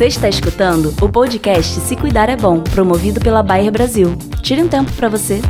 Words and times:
Você 0.00 0.06
está 0.06 0.30
escutando 0.30 0.94
o 1.04 1.12
podcast 1.12 1.78
Se 1.78 1.94
Cuidar 1.94 2.30
é 2.30 2.34
Bom, 2.34 2.64
promovido 2.64 3.20
pela 3.20 3.42
Bayer 3.42 3.70
Brasil. 3.70 4.16
Tire 4.42 4.62
um 4.62 4.66
tempo 4.66 4.90
para 4.94 5.10
você. 5.10 5.42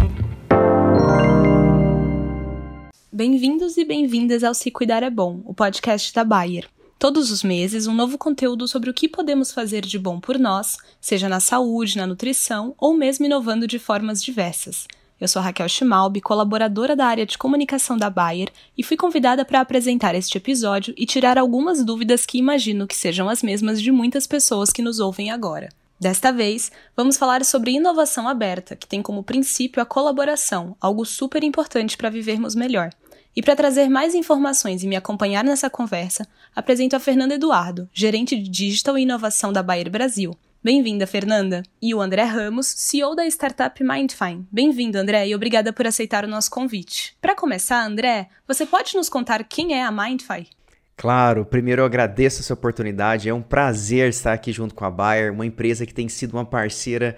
Bem-vindos 3.12 3.76
e 3.76 3.84
bem-vindas 3.84 4.42
ao 4.42 4.52
Se 4.52 4.68
Cuidar 4.68 5.04
é 5.04 5.08
Bom, 5.08 5.40
o 5.44 5.54
podcast 5.54 6.12
da 6.12 6.24
Bayer. 6.24 6.68
Todos 6.98 7.30
os 7.30 7.44
meses, 7.44 7.86
um 7.86 7.94
novo 7.94 8.18
conteúdo 8.18 8.66
sobre 8.66 8.90
o 8.90 8.92
que 8.92 9.08
podemos 9.08 9.52
fazer 9.52 9.82
de 9.82 9.96
bom 10.00 10.18
por 10.18 10.36
nós, 10.36 10.78
seja 11.00 11.28
na 11.28 11.38
saúde, 11.38 11.96
na 11.96 12.04
nutrição 12.04 12.74
ou 12.76 12.92
mesmo 12.92 13.26
inovando 13.26 13.68
de 13.68 13.78
formas 13.78 14.20
diversas. 14.20 14.88
Eu 15.20 15.28
sou 15.28 15.42
Raquel 15.42 15.68
Schmalb, 15.68 16.18
colaboradora 16.22 16.96
da 16.96 17.04
área 17.04 17.26
de 17.26 17.36
comunicação 17.36 17.98
da 17.98 18.08
Bayer, 18.08 18.48
e 18.76 18.82
fui 18.82 18.96
convidada 18.96 19.44
para 19.44 19.60
apresentar 19.60 20.14
este 20.14 20.38
episódio 20.38 20.94
e 20.96 21.04
tirar 21.04 21.36
algumas 21.36 21.84
dúvidas 21.84 22.24
que 22.24 22.38
imagino 22.38 22.86
que 22.86 22.96
sejam 22.96 23.28
as 23.28 23.42
mesmas 23.42 23.82
de 23.82 23.92
muitas 23.92 24.26
pessoas 24.26 24.72
que 24.72 24.80
nos 24.80 24.98
ouvem 24.98 25.30
agora. 25.30 25.68
Desta 26.00 26.32
vez, 26.32 26.72
vamos 26.96 27.18
falar 27.18 27.44
sobre 27.44 27.72
inovação 27.72 28.26
aberta, 28.26 28.74
que 28.74 28.86
tem 28.86 29.02
como 29.02 29.22
princípio 29.22 29.82
a 29.82 29.84
colaboração, 29.84 30.74
algo 30.80 31.04
super 31.04 31.44
importante 31.44 31.98
para 31.98 32.08
vivermos 32.08 32.54
melhor. 32.54 32.88
E 33.36 33.42
para 33.42 33.54
trazer 33.54 33.90
mais 33.90 34.14
informações 34.14 34.82
e 34.82 34.88
me 34.88 34.96
acompanhar 34.96 35.44
nessa 35.44 35.68
conversa, 35.68 36.26
apresento 36.56 36.96
a 36.96 37.00
Fernanda 37.00 37.34
Eduardo, 37.34 37.86
gerente 37.92 38.34
de 38.34 38.48
Digital 38.48 38.96
e 38.96 39.02
Inovação 39.02 39.52
da 39.52 39.62
Bayer 39.62 39.90
Brasil. 39.90 40.34
Bem-vinda, 40.62 41.06
Fernanda. 41.06 41.62
E 41.80 41.94
o 41.94 42.02
André 42.02 42.22
Ramos, 42.22 42.66
CEO 42.66 43.14
da 43.14 43.26
startup 43.26 43.82
Mindfine. 43.82 44.46
Bem-vindo, 44.52 44.98
André, 44.98 45.26
e 45.26 45.34
obrigada 45.34 45.72
por 45.72 45.86
aceitar 45.86 46.22
o 46.22 46.28
nosso 46.28 46.50
convite. 46.50 47.16
Para 47.18 47.34
começar, 47.34 47.82
André, 47.82 48.28
você 48.46 48.66
pode 48.66 48.94
nos 48.94 49.08
contar 49.08 49.42
quem 49.44 49.72
é 49.72 49.82
a 49.82 49.90
Mindfine? 49.90 50.48
Claro, 50.98 51.46
primeiro 51.46 51.80
eu 51.80 51.86
agradeço 51.86 52.40
essa 52.40 52.52
oportunidade. 52.52 53.26
É 53.26 53.32
um 53.32 53.40
prazer 53.40 54.10
estar 54.10 54.34
aqui 54.34 54.52
junto 54.52 54.74
com 54.74 54.84
a 54.84 54.90
Bayer, 54.90 55.32
uma 55.32 55.46
empresa 55.46 55.86
que 55.86 55.94
tem 55.94 56.10
sido 56.10 56.34
uma 56.34 56.44
parceira 56.44 57.16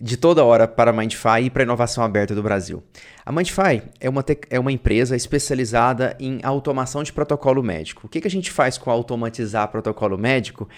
de 0.00 0.16
toda 0.16 0.44
hora 0.44 0.66
para 0.66 0.90
a 0.90 0.94
Mindfy 0.94 1.44
e 1.44 1.50
para 1.50 1.62
a 1.62 1.64
inovação 1.64 2.02
aberta 2.02 2.34
do 2.34 2.42
Brasil. 2.42 2.82
A 3.24 3.30
Mindfy 3.30 3.82
é 4.00 4.08
uma, 4.08 4.24
é 4.50 4.58
uma 4.58 4.72
empresa 4.72 5.14
especializada 5.14 6.16
em 6.18 6.40
automação 6.42 7.02
de 7.02 7.12
protocolo 7.12 7.62
médico. 7.62 8.06
O 8.06 8.08
que, 8.08 8.20
que 8.20 8.26
a 8.26 8.30
gente 8.30 8.50
faz 8.50 8.76
com 8.76 8.90
automatizar 8.90 9.68
protocolo 9.68 10.18
médico? 10.18 10.68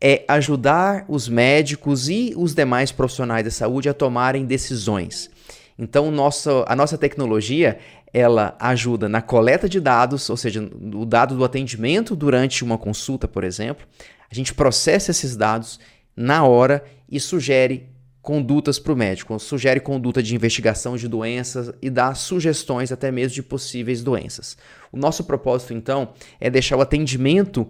É 0.00 0.24
ajudar 0.28 1.04
os 1.08 1.28
médicos 1.28 2.08
e 2.08 2.32
os 2.36 2.54
demais 2.54 2.92
profissionais 2.92 3.44
da 3.44 3.50
saúde 3.50 3.88
a 3.88 3.94
tomarem 3.94 4.44
decisões. 4.44 5.30
Então, 5.78 6.10
nossa, 6.10 6.64
a 6.68 6.76
nossa 6.76 6.96
tecnologia 6.96 7.78
ela 8.12 8.56
ajuda 8.58 9.08
na 9.08 9.22
coleta 9.22 9.68
de 9.68 9.80
dados, 9.80 10.28
ou 10.28 10.36
seja, 10.36 10.68
o 10.94 11.06
dado 11.06 11.36
do 11.36 11.44
atendimento 11.44 12.14
durante 12.14 12.62
uma 12.64 12.76
consulta, 12.76 13.26
por 13.26 13.44
exemplo. 13.44 13.86
A 14.30 14.34
gente 14.34 14.52
processa 14.52 15.10
esses 15.10 15.36
dados 15.36 15.80
na 16.16 16.44
hora 16.44 16.84
e 17.10 17.18
sugere 17.18 17.88
condutas 18.30 18.78
para 18.78 18.92
o 18.92 18.96
médico, 18.96 19.36
sugere 19.40 19.80
conduta 19.80 20.22
de 20.22 20.36
investigação 20.36 20.96
de 20.96 21.08
doenças 21.08 21.72
e 21.82 21.90
dá 21.90 22.14
sugestões 22.14 22.92
até 22.92 23.10
mesmo 23.10 23.34
de 23.34 23.42
possíveis 23.42 24.04
doenças. 24.04 24.56
O 24.92 24.96
nosso 24.96 25.24
propósito, 25.24 25.74
então, 25.74 26.10
é 26.38 26.48
deixar 26.48 26.76
o 26.76 26.80
atendimento 26.80 27.66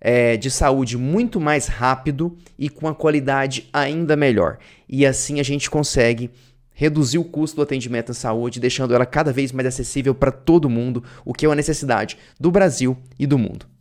é, 0.00 0.36
de 0.36 0.52
saúde 0.52 0.96
muito 0.96 1.40
mais 1.40 1.66
rápido 1.66 2.38
e 2.56 2.68
com 2.68 2.86
a 2.86 2.94
qualidade 2.94 3.68
ainda 3.72 4.14
melhor. 4.14 4.58
E 4.88 5.04
assim 5.04 5.40
a 5.40 5.42
gente 5.42 5.68
consegue 5.68 6.30
reduzir 6.72 7.18
o 7.18 7.24
custo 7.24 7.56
do 7.56 7.62
atendimento 7.62 8.12
à 8.12 8.14
saúde, 8.14 8.60
deixando 8.60 8.94
ela 8.94 9.04
cada 9.04 9.32
vez 9.32 9.50
mais 9.50 9.66
acessível 9.66 10.14
para 10.14 10.30
todo 10.30 10.70
mundo, 10.70 11.02
o 11.24 11.32
que 11.32 11.44
é 11.44 11.48
uma 11.48 11.56
necessidade 11.56 12.16
do 12.38 12.52
Brasil 12.52 12.96
e 13.18 13.26
do 13.26 13.36
mundo. 13.36 13.73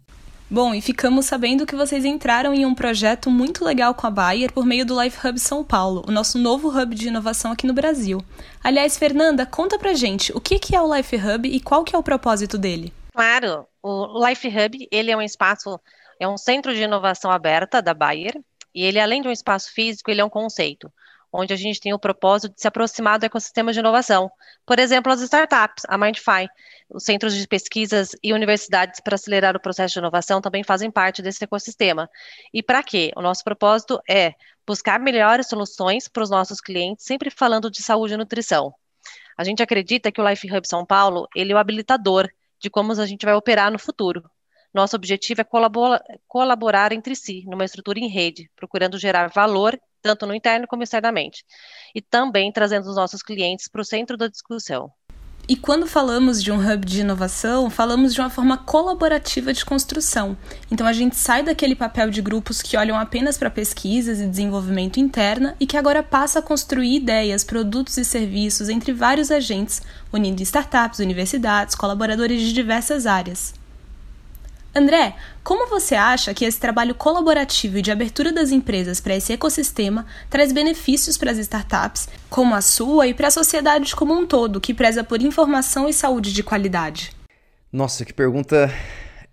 Bom, 0.49 0.75
e 0.75 0.81
ficamos 0.81 1.25
sabendo 1.25 1.65
que 1.65 1.75
vocês 1.75 2.05
entraram 2.05 2.53
em 2.53 2.65
um 2.65 2.75
projeto 2.75 3.31
muito 3.31 3.65
legal 3.65 3.95
com 3.95 4.05
a 4.05 4.11
Bayer 4.11 4.51
por 4.51 4.65
meio 4.65 4.85
do 4.85 5.01
Life 5.01 5.25
Hub 5.25 5.39
São 5.39 5.63
Paulo, 5.63 6.03
o 6.07 6.11
nosso 6.11 6.37
novo 6.37 6.69
hub 6.69 6.93
de 6.93 7.07
inovação 7.07 7.51
aqui 7.51 7.65
no 7.65 7.73
Brasil. 7.73 8.19
Aliás, 8.63 8.97
Fernanda, 8.97 9.45
conta 9.45 9.79
pra 9.79 9.93
gente 9.93 10.31
o 10.35 10.41
que 10.41 10.75
é 10.75 10.81
o 10.81 10.95
Life 10.95 11.15
Hub 11.15 11.47
e 11.47 11.59
qual 11.59 11.83
que 11.83 11.95
é 11.95 11.97
o 11.99 12.03
propósito 12.03 12.57
dele. 12.57 12.93
Claro, 13.13 13.65
o 13.81 14.27
Life 14.27 14.47
Hub 14.47 14.87
ele 14.91 15.11
é 15.11 15.17
um 15.17 15.21
espaço, 15.21 15.79
é 16.19 16.27
um 16.27 16.37
centro 16.37 16.73
de 16.73 16.83
inovação 16.83 17.31
aberta 17.31 17.81
da 17.81 17.93
Bayer, 17.93 18.39
e 18.75 18.83
ele, 18.83 18.99
além 18.99 19.21
de 19.21 19.27
um 19.27 19.31
espaço 19.31 19.71
físico, 19.71 20.09
ele 20.09 20.21
é 20.21 20.25
um 20.25 20.29
conceito 20.29 20.91
onde 21.33 21.51
a 21.51 21.55
gente 21.55 21.79
tem 21.79 21.93
o 21.93 21.99
propósito 21.99 22.53
de 22.53 22.61
se 22.61 22.67
aproximar 22.67 23.17
do 23.17 23.25
ecossistema 23.25 23.73
de 23.73 23.79
inovação. 23.79 24.31
Por 24.65 24.77
exemplo, 24.77 25.11
as 25.11 25.21
startups, 25.21 25.83
a 25.87 25.97
Mindfy, 25.97 26.47
os 26.89 27.03
centros 27.03 27.33
de 27.33 27.47
pesquisas 27.47 28.15
e 28.21 28.31
universidades 28.31 28.99
para 28.99 29.15
acelerar 29.15 29.55
o 29.55 29.59
processo 29.59 29.93
de 29.93 29.99
inovação 29.99 30.39
também 30.39 30.63
fazem 30.63 30.91
parte 30.91 31.21
desse 31.21 31.43
ecossistema. 31.43 32.07
E 32.53 32.61
para 32.61 32.83
quê? 32.83 33.11
O 33.15 33.21
nosso 33.21 33.43
propósito 33.43 33.99
é 34.07 34.35
buscar 34.65 34.99
melhores 34.99 35.47
soluções 35.47 36.07
para 36.07 36.23
os 36.23 36.29
nossos 36.29 36.61
clientes, 36.61 37.05
sempre 37.05 37.31
falando 37.31 37.71
de 37.71 37.81
saúde 37.81 38.13
e 38.13 38.17
nutrição. 38.17 38.73
A 39.35 39.43
gente 39.43 39.63
acredita 39.63 40.11
que 40.11 40.21
o 40.21 40.29
Life 40.29 40.47
Hub 40.49 40.67
São 40.67 40.85
Paulo, 40.85 41.27
ele 41.35 41.51
é 41.51 41.55
o 41.55 41.57
habilitador 41.57 42.29
de 42.59 42.69
como 42.69 42.91
a 42.93 43.05
gente 43.05 43.25
vai 43.25 43.33
operar 43.33 43.71
no 43.71 43.79
futuro. 43.79 44.23
Nosso 44.73 44.95
objetivo 44.95 45.41
é 45.41 45.43
colaborar, 45.43 46.01
colaborar 46.27 46.93
entre 46.93 47.15
si, 47.15 47.43
numa 47.45 47.65
estrutura 47.65 47.99
em 47.99 48.07
rede, 48.07 48.49
procurando 48.55 48.97
gerar 48.97 49.27
valor 49.27 49.79
tanto 50.03 50.27
no 50.27 50.35
interno 50.35 50.67
como 50.67 50.83
externamente. 50.83 51.43
E 51.95 52.01
também 52.01 52.51
trazendo 52.51 52.87
os 52.89 52.95
nossos 52.95 53.23
clientes 53.23 53.67
para 53.67 53.81
o 53.81 53.85
centro 53.85 54.17
da 54.17 54.27
discussão. 54.27 54.91
E 55.45 55.57
quando 55.57 55.85
falamos 55.85 56.41
de 56.41 56.53
um 56.53 56.57
hub 56.57 56.85
de 56.85 57.01
inovação, 57.01 57.69
falamos 57.69 58.13
de 58.13 58.21
uma 58.21 58.29
forma 58.29 58.57
colaborativa 58.57 59.51
de 59.51 59.65
construção. 59.65 60.37
Então 60.71 60.87
a 60.87 60.93
gente 60.93 61.17
sai 61.17 61.43
daquele 61.43 61.75
papel 61.75 62.09
de 62.09 62.21
grupos 62.21 62.61
que 62.61 62.77
olham 62.77 62.97
apenas 62.97 63.37
para 63.37 63.49
pesquisas 63.49 64.21
e 64.21 64.27
desenvolvimento 64.27 65.01
interna 65.01 65.53
e 65.59 65.67
que 65.67 65.75
agora 65.75 66.01
passa 66.01 66.39
a 66.39 66.41
construir 66.41 66.95
ideias, 66.95 67.43
produtos 67.43 67.97
e 67.97 68.05
serviços 68.05 68.69
entre 68.69 68.93
vários 68.93 69.31
agentes, 69.31 69.81
unindo 70.13 70.41
startups, 70.41 70.99
universidades, 70.99 71.75
colaboradores 71.75 72.41
de 72.41 72.53
diversas 72.53 73.05
áreas. 73.05 73.53
André, 74.75 75.15
como 75.43 75.69
você 75.69 75.93
acha 75.93 76.33
que 76.33 76.43
esse 76.43 76.59
trabalho 76.59 76.95
colaborativo 76.95 77.77
e 77.77 77.81
de 77.81 77.91
abertura 77.91 78.31
das 78.31 78.51
empresas 78.51 78.99
para 78.99 79.15
esse 79.15 79.31
ecossistema 79.31 80.05
traz 80.31 80.51
benefícios 80.51 81.15
para 81.15 81.29
as 81.29 81.37
startups, 81.37 82.09
como 82.27 82.55
a 82.55 82.61
sua, 82.61 83.05
e 83.05 83.13
para 83.13 83.27
a 83.27 83.31
sociedade 83.31 83.95
como 83.95 84.13
um 84.13 84.25
todo, 84.25 84.59
que 84.59 84.73
preza 84.73 85.03
por 85.03 85.21
informação 85.21 85.87
e 85.87 85.93
saúde 85.93 86.33
de 86.33 86.41
qualidade? 86.41 87.11
Nossa, 87.71 88.03
que 88.03 88.13
pergunta 88.13 88.73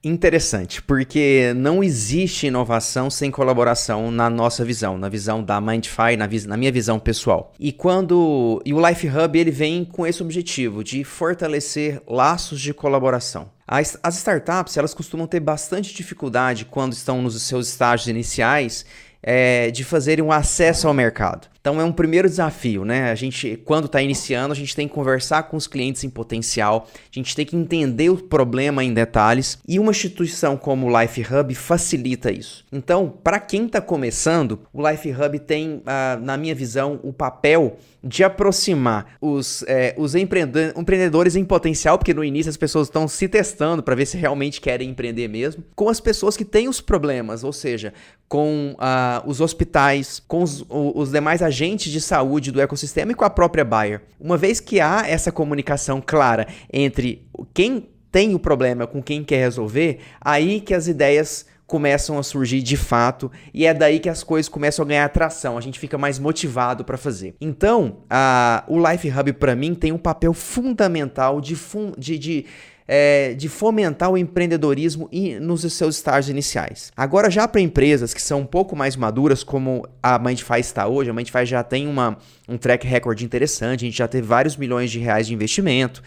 interessante, 0.02 0.80
porque 0.80 1.52
não 1.54 1.84
existe 1.84 2.46
inovação 2.46 3.10
sem 3.10 3.30
colaboração 3.30 4.10
na 4.10 4.30
nossa 4.30 4.64
visão, 4.64 4.96
na 4.96 5.08
visão 5.08 5.42
da 5.42 5.60
Mindfy, 5.60 6.16
na, 6.16 6.26
na, 6.46 6.56
minha 6.56 6.72
visão 6.72 6.98
pessoal. 6.98 7.52
E 7.60 7.70
quando 7.70 8.62
e 8.64 8.72
o 8.72 8.88
Life 8.88 9.06
Hub 9.06 9.38
ele 9.38 9.50
vem 9.50 9.84
com 9.84 10.06
esse 10.06 10.22
objetivo 10.22 10.82
de 10.82 11.04
fortalecer 11.04 12.00
laços 12.06 12.60
de 12.60 12.72
colaboração. 12.72 13.50
As, 13.68 13.98
as 14.02 14.16
startups 14.16 14.76
elas 14.76 14.94
costumam 14.94 15.26
ter 15.26 15.40
bastante 15.40 15.94
dificuldade 15.94 16.64
quando 16.64 16.92
estão 16.94 17.20
nos 17.20 17.40
seus 17.42 17.68
estágios 17.68 18.08
iniciais 18.08 18.86
é, 19.22 19.70
de 19.70 19.84
fazerem 19.84 20.24
um 20.24 20.32
acesso 20.32 20.88
ao 20.88 20.94
mercado. 20.94 21.49
Então 21.60 21.80
é 21.80 21.84
um 21.84 21.92
primeiro 21.92 22.28
desafio, 22.28 22.84
né? 22.84 23.10
A 23.10 23.14
gente, 23.14 23.60
quando 23.64 23.84
está 23.84 24.00
iniciando, 24.00 24.52
a 24.52 24.56
gente 24.56 24.74
tem 24.74 24.88
que 24.88 24.94
conversar 24.94 25.42
com 25.44 25.56
os 25.56 25.66
clientes 25.66 26.02
em 26.04 26.08
potencial, 26.08 26.88
a 26.94 26.98
gente 27.10 27.36
tem 27.36 27.44
que 27.44 27.54
entender 27.54 28.08
o 28.08 28.16
problema 28.16 28.82
em 28.82 28.94
detalhes 28.94 29.58
e 29.68 29.78
uma 29.78 29.90
instituição 29.90 30.56
como 30.56 30.86
o 30.86 31.00
Life 31.00 31.20
Hub 31.20 31.54
facilita 31.54 32.32
isso. 32.32 32.64
Então, 32.72 33.12
para 33.22 33.38
quem 33.38 33.66
está 33.66 33.80
começando, 33.80 34.60
o 34.72 34.88
Life 34.88 35.10
Hub 35.10 35.38
tem, 35.40 35.82
ah, 35.84 36.18
na 36.22 36.36
minha 36.38 36.54
visão, 36.54 36.98
o 37.02 37.12
papel 37.12 37.76
de 38.02 38.24
aproximar 38.24 39.16
os, 39.20 39.62
é, 39.66 39.94
os 39.98 40.14
empreendedores 40.14 41.36
em 41.36 41.44
potencial, 41.44 41.98
porque 41.98 42.14
no 42.14 42.24
início 42.24 42.48
as 42.48 42.56
pessoas 42.56 42.88
estão 42.88 43.06
se 43.06 43.28
testando 43.28 43.82
para 43.82 43.94
ver 43.94 44.06
se 44.06 44.16
realmente 44.16 44.60
querem 44.60 44.90
empreender 44.90 45.28
mesmo, 45.28 45.62
com 45.74 45.88
as 45.88 46.00
pessoas 46.00 46.36
que 46.36 46.44
têm 46.44 46.68
os 46.68 46.80
problemas, 46.80 47.44
ou 47.44 47.52
seja, 47.52 47.92
com 48.28 48.74
uh, 48.74 49.28
os 49.28 49.40
hospitais, 49.40 50.22
com 50.26 50.42
os, 50.42 50.64
os 50.68 51.10
demais 51.10 51.42
agentes 51.42 51.92
de 51.92 52.00
saúde 52.00 52.50
do 52.50 52.60
ecossistema 52.60 53.12
e 53.12 53.14
com 53.14 53.24
a 53.24 53.30
própria 53.30 53.64
Bayer. 53.64 54.02
Uma 54.18 54.36
vez 54.36 54.60
que 54.60 54.80
há 54.80 55.04
essa 55.06 55.32
comunicação 55.32 56.02
clara 56.04 56.46
entre 56.72 57.26
quem 57.52 57.88
tem 58.10 58.34
o 58.34 58.38
problema 58.38 58.86
com 58.86 59.02
quem 59.02 59.22
quer 59.22 59.38
resolver, 59.38 60.00
aí 60.20 60.60
que 60.60 60.74
as 60.74 60.88
ideias 60.88 61.46
começam 61.70 62.18
a 62.18 62.22
surgir 62.24 62.62
de 62.62 62.76
fato 62.76 63.30
e 63.54 63.64
é 63.64 63.72
daí 63.72 64.00
que 64.00 64.08
as 64.08 64.24
coisas 64.24 64.48
começam 64.48 64.84
a 64.84 64.88
ganhar 64.88 65.04
atração, 65.04 65.56
a 65.56 65.60
gente 65.60 65.78
fica 65.78 65.96
mais 65.96 66.18
motivado 66.18 66.84
para 66.84 66.96
fazer. 66.96 67.36
Então, 67.40 67.98
a, 68.10 68.64
o 68.66 68.76
Life 68.76 69.08
Hub 69.08 69.32
para 69.34 69.54
mim 69.54 69.72
tem 69.72 69.92
um 69.92 69.98
papel 69.98 70.34
fundamental 70.34 71.40
de, 71.40 71.54
fun, 71.54 71.92
de, 71.96 72.18
de 72.18 72.46
é, 72.92 73.34
de 73.34 73.48
fomentar 73.48 74.10
o 74.10 74.18
empreendedorismo 74.18 75.08
nos 75.40 75.60
seus 75.72 75.94
estágios 75.94 76.28
iniciais. 76.28 76.90
Agora, 76.96 77.30
já 77.30 77.46
para 77.46 77.60
empresas 77.60 78.12
que 78.12 78.20
são 78.20 78.40
um 78.40 78.44
pouco 78.44 78.74
mais 78.74 78.96
maduras, 78.96 79.44
como 79.44 79.86
a 80.02 80.18
Mindfy 80.18 80.58
está 80.58 80.88
hoje, 80.88 81.08
a 81.08 81.12
Mindfy 81.12 81.46
já 81.46 81.62
tem 81.62 81.86
uma, 81.86 82.18
um 82.48 82.58
track 82.58 82.84
record 82.84 83.20
interessante, 83.20 83.84
a 83.84 83.86
gente 83.86 83.96
já 83.96 84.08
teve 84.08 84.26
vários 84.26 84.56
milhões 84.56 84.90
de 84.90 84.98
reais 84.98 85.28
de 85.28 85.34
investimento. 85.34 86.02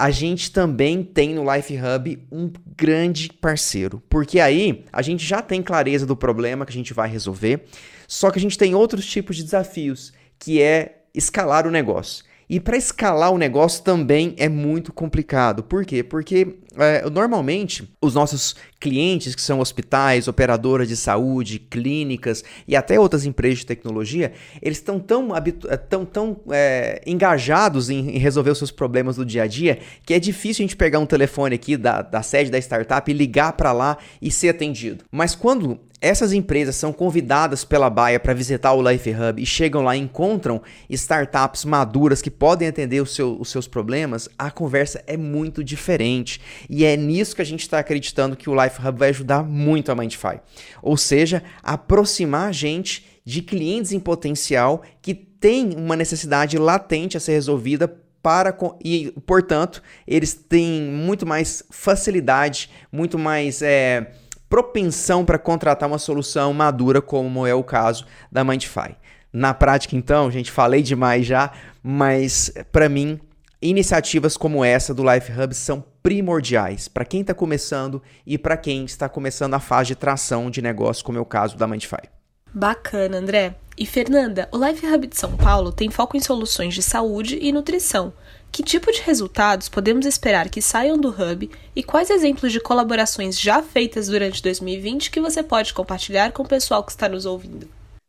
A 0.00 0.12
gente 0.12 0.52
também 0.52 1.02
tem 1.02 1.34
no 1.34 1.42
Life 1.52 1.76
Hub 1.76 2.22
um 2.30 2.52
grande 2.76 3.32
parceiro, 3.32 4.00
porque 4.08 4.38
aí 4.38 4.84
a 4.92 5.02
gente 5.02 5.26
já 5.26 5.42
tem 5.42 5.60
clareza 5.60 6.06
do 6.06 6.14
problema 6.14 6.64
que 6.64 6.70
a 6.70 6.74
gente 6.74 6.94
vai 6.94 7.08
resolver, 7.08 7.64
só 8.06 8.30
que 8.30 8.38
a 8.38 8.40
gente 8.40 8.56
tem 8.56 8.76
outros 8.76 9.04
tipos 9.04 9.36
de 9.36 9.42
desafios, 9.42 10.12
que 10.38 10.62
é 10.62 11.00
escalar 11.12 11.66
o 11.66 11.70
negócio. 11.72 12.24
E 12.48 12.58
para 12.58 12.76
escalar 12.76 13.30
o 13.30 13.38
negócio 13.38 13.82
também 13.82 14.34
é 14.38 14.48
muito 14.48 14.92
complicado. 14.92 15.62
Por 15.62 15.84
quê? 15.84 16.02
Porque 16.02 16.56
é, 16.76 17.08
normalmente 17.10 17.92
os 18.00 18.14
nossos 18.14 18.56
clientes, 18.80 19.34
que 19.34 19.42
são 19.42 19.60
hospitais, 19.60 20.28
operadoras 20.28 20.88
de 20.88 20.96
saúde, 20.96 21.58
clínicas 21.58 22.42
e 22.66 22.74
até 22.74 22.98
outras 22.98 23.26
empresas 23.26 23.58
de 23.58 23.66
tecnologia, 23.66 24.32
eles 24.62 24.78
estão 24.78 24.98
tão, 24.98 25.36
é, 25.36 25.76
tão, 25.76 26.06
tão 26.06 26.40
é, 26.50 27.02
engajados 27.04 27.90
em, 27.90 28.16
resolver 28.18 28.50
os 28.50 28.58
seus 28.58 28.70
problemas 28.70 29.16
do 29.16 29.26
dia 29.26 29.42
a 29.42 29.46
dia 29.46 29.80
que 30.06 30.14
é 30.14 30.20
difícil 30.20 30.62
a 30.62 30.66
gente 30.66 30.76
pegar 30.76 31.00
um 31.00 31.06
telefone 31.06 31.54
aqui 31.54 31.76
da, 31.76 32.00
da 32.00 32.22
sede 32.22 32.50
da 32.50 32.58
startup 32.58 33.10
e 33.10 33.14
ligar 33.14 33.52
para 33.52 33.72
lá 33.72 33.98
e 34.22 34.30
ser 34.30 34.50
atendido. 34.50 35.04
Mas 35.10 35.34
quando 35.34 35.80
essas 36.00 36.32
empresas 36.32 36.76
são 36.76 36.92
convidadas 36.92 37.64
pela 37.64 37.90
Baia 37.90 38.20
para 38.20 38.34
visitar 38.34 38.72
o 38.72 38.88
Life 38.88 39.10
Hub 39.10 39.42
e 39.42 39.46
chegam 39.46 39.82
lá 39.82 39.96
e 39.96 40.00
encontram 40.00 40.62
startups 40.88 41.64
maduras 41.64 42.22
que 42.22 42.30
podem 42.30 42.68
atender 42.68 43.04
seu, 43.06 43.36
os 43.40 43.50
seus 43.50 43.66
problemas, 43.66 44.28
a 44.38 44.50
conversa 44.50 45.02
é 45.06 45.16
muito 45.16 45.64
diferente. 45.64 46.40
E 46.70 46.84
é 46.84 46.96
nisso 46.96 47.34
que 47.34 47.42
a 47.42 47.46
gente 47.46 47.62
está 47.62 47.78
acreditando 47.78 48.36
que 48.36 48.48
o 48.48 48.62
Life 48.62 48.80
Hub 48.80 48.98
vai 48.98 49.08
ajudar 49.08 49.42
muito 49.42 49.90
a 49.90 49.94
Mindfy. 49.94 50.40
Ou 50.82 50.96
seja, 50.96 51.42
aproximar 51.62 52.48
a 52.48 52.52
gente 52.52 53.04
de 53.24 53.42
clientes 53.42 53.92
em 53.92 54.00
potencial 54.00 54.82
que 55.02 55.14
têm 55.14 55.74
uma 55.76 55.96
necessidade 55.96 56.56
latente 56.58 57.16
a 57.16 57.20
ser 57.20 57.32
resolvida 57.32 57.88
para 58.22 58.56
e, 58.84 59.12
portanto, 59.26 59.82
eles 60.06 60.34
têm 60.34 60.82
muito 60.82 61.24
mais 61.24 61.62
facilidade, 61.70 62.68
muito 62.90 63.18
mais 63.18 63.62
é, 63.62 64.12
propensão 64.48 65.24
para 65.24 65.38
contratar 65.38 65.88
uma 65.88 65.98
solução 65.98 66.52
madura, 66.52 67.00
como 67.02 67.46
é 67.46 67.54
o 67.54 67.64
caso 67.64 68.06
da 68.30 68.44
Mindfy. 68.44 68.96
Na 69.32 69.52
prática, 69.52 69.94
então, 69.94 70.30
gente, 70.30 70.50
falei 70.50 70.82
demais 70.82 71.26
já, 71.26 71.52
mas 71.82 72.50
para 72.72 72.88
mim, 72.88 73.20
iniciativas 73.60 74.36
como 74.36 74.64
essa 74.64 74.94
do 74.94 75.02
Life 75.08 75.30
Hub 75.32 75.54
são 75.54 75.84
primordiais 76.02 76.88
para 76.88 77.04
quem 77.04 77.20
está 77.20 77.34
começando 77.34 78.02
e 78.26 78.38
para 78.38 78.56
quem 78.56 78.84
está 78.84 79.08
começando 79.08 79.54
a 79.54 79.60
fase 79.60 79.88
de 79.88 79.96
tração 79.96 80.50
de 80.50 80.62
negócio, 80.62 81.04
como 81.04 81.18
é 81.18 81.20
o 81.20 81.26
caso 81.26 81.56
da 81.56 81.66
Mindfy. 81.66 82.17
Bacana, 82.52 83.18
André. 83.18 83.54
E 83.76 83.86
Fernanda, 83.86 84.48
o 84.50 84.58
Life 84.58 84.84
Hub 84.84 85.06
de 85.06 85.16
São 85.16 85.36
Paulo 85.36 85.70
tem 85.70 85.90
foco 85.90 86.16
em 86.16 86.20
soluções 86.20 86.74
de 86.74 86.82
saúde 86.82 87.38
e 87.40 87.52
nutrição. 87.52 88.12
Que 88.50 88.62
tipo 88.62 88.90
de 88.90 89.00
resultados 89.02 89.68
podemos 89.68 90.04
esperar 90.04 90.48
que 90.48 90.60
saiam 90.60 90.98
do 90.98 91.10
Hub 91.10 91.50
e 91.76 91.82
quais 91.82 92.10
exemplos 92.10 92.50
de 92.50 92.58
colaborações 92.58 93.38
já 93.38 93.62
feitas 93.62 94.08
durante 94.08 94.42
2020 94.42 95.10
que 95.10 95.20
você 95.20 95.42
pode 95.42 95.72
compartilhar 95.72 96.32
com 96.32 96.42
o 96.42 96.48
pessoal 96.48 96.82
que 96.82 96.90
está 96.90 97.08
nos 97.08 97.24
ouvindo? 97.24 97.68